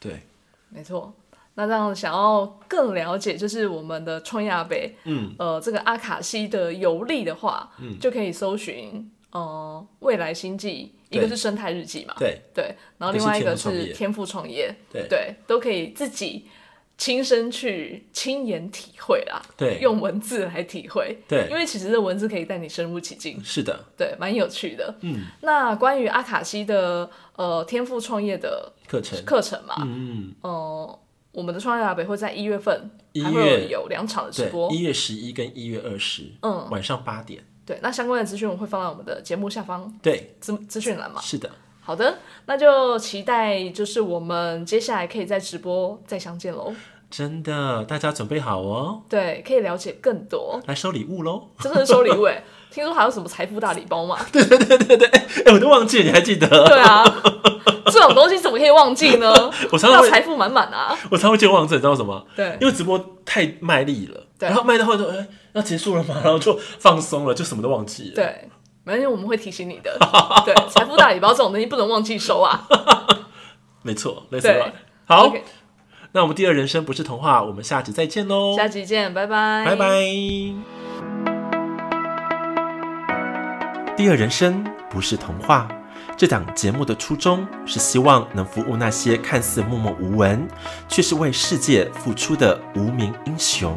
[0.00, 0.26] 对，
[0.68, 1.14] 没错。
[1.54, 12.40] 那这样想要更了解，就是我们的创亚北，嗯，呃，这个阿卡西的游历的话，嗯，就可以搜寻，呃，未来星际，一个是生态日记嘛，对。
[12.54, 16.46] 对，然后另外一个是天赋创业，对对，都可以自己
[16.96, 29.22] 亲身去亲眼体会啦，对，用文字来体会，对，因为其实这文字可以带你深入其境，是的，对，蛮有趣的，嗯，那关于阿卡西的呃天赋创业的课程。
[29.26, 30.98] 课程嘛，嗯嗯，呃。
[31.32, 37.42] 我们的创业台北会在一月份一月有两场的直播，一月十一跟一月二十，嗯，晚上八点。
[37.64, 41.20] 对，那相关的资讯我会放在我们的节目下方，对，资资讯栏嘛。
[41.20, 41.50] 是的。
[41.80, 46.72] 好的，那就期待就是我们接下来可以在直播再相见喽。
[47.10, 49.02] 真的，大家准备好哦。
[49.08, 50.60] 对，可以了解更多。
[50.66, 51.48] 来收礼物喽！
[51.58, 54.18] 真的是收礼物哎， 听说还有什么财富大礼包嘛？
[54.32, 56.46] 对对对对对，哎，我都忘记了，你还记得？
[56.66, 57.04] 对啊。
[57.86, 59.30] 这种东西怎么可以忘记呢？
[59.70, 60.96] 我常常会财富满满啊！
[61.10, 62.24] 我常会健忘症，你知道什么？
[62.34, 66.14] 对，因为直播太卖力了，然后卖到后来说，哎，要结束了嘛？
[66.24, 68.14] 然后就放松了，就什么都忘记了。
[68.14, 68.48] 对，
[68.84, 69.94] 没关系，我们会提醒你的。
[70.46, 72.66] 对，财富大礼包这种东西不能忘记收啊。
[73.82, 74.50] 没错，没错。
[75.04, 75.30] 好，
[76.12, 78.56] 那我们第二人生不是童话，我们下集再见喽！
[78.56, 81.31] 下集见，拜拜，拜拜。
[83.94, 85.68] 第二人生不是童话。
[86.16, 90.48] 这档节目的初衷是希望能服务那些看似默默无闻，
[90.88, 93.76] 却是为世界付出的无名英雄。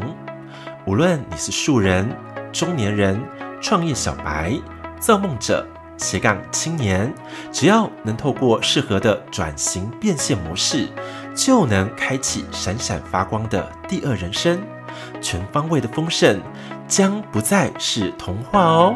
[0.85, 2.09] 无论你是素人、
[2.53, 3.19] 中年人、
[3.61, 4.57] 创业小白、
[4.99, 7.13] 造梦者、斜杠青年，
[7.51, 10.87] 只要能透过适合的转型变现模式，
[11.35, 14.61] 就能开启闪闪发光的第二人生。
[15.19, 16.41] 全方位的丰盛
[16.87, 18.95] 将不再是童话哦。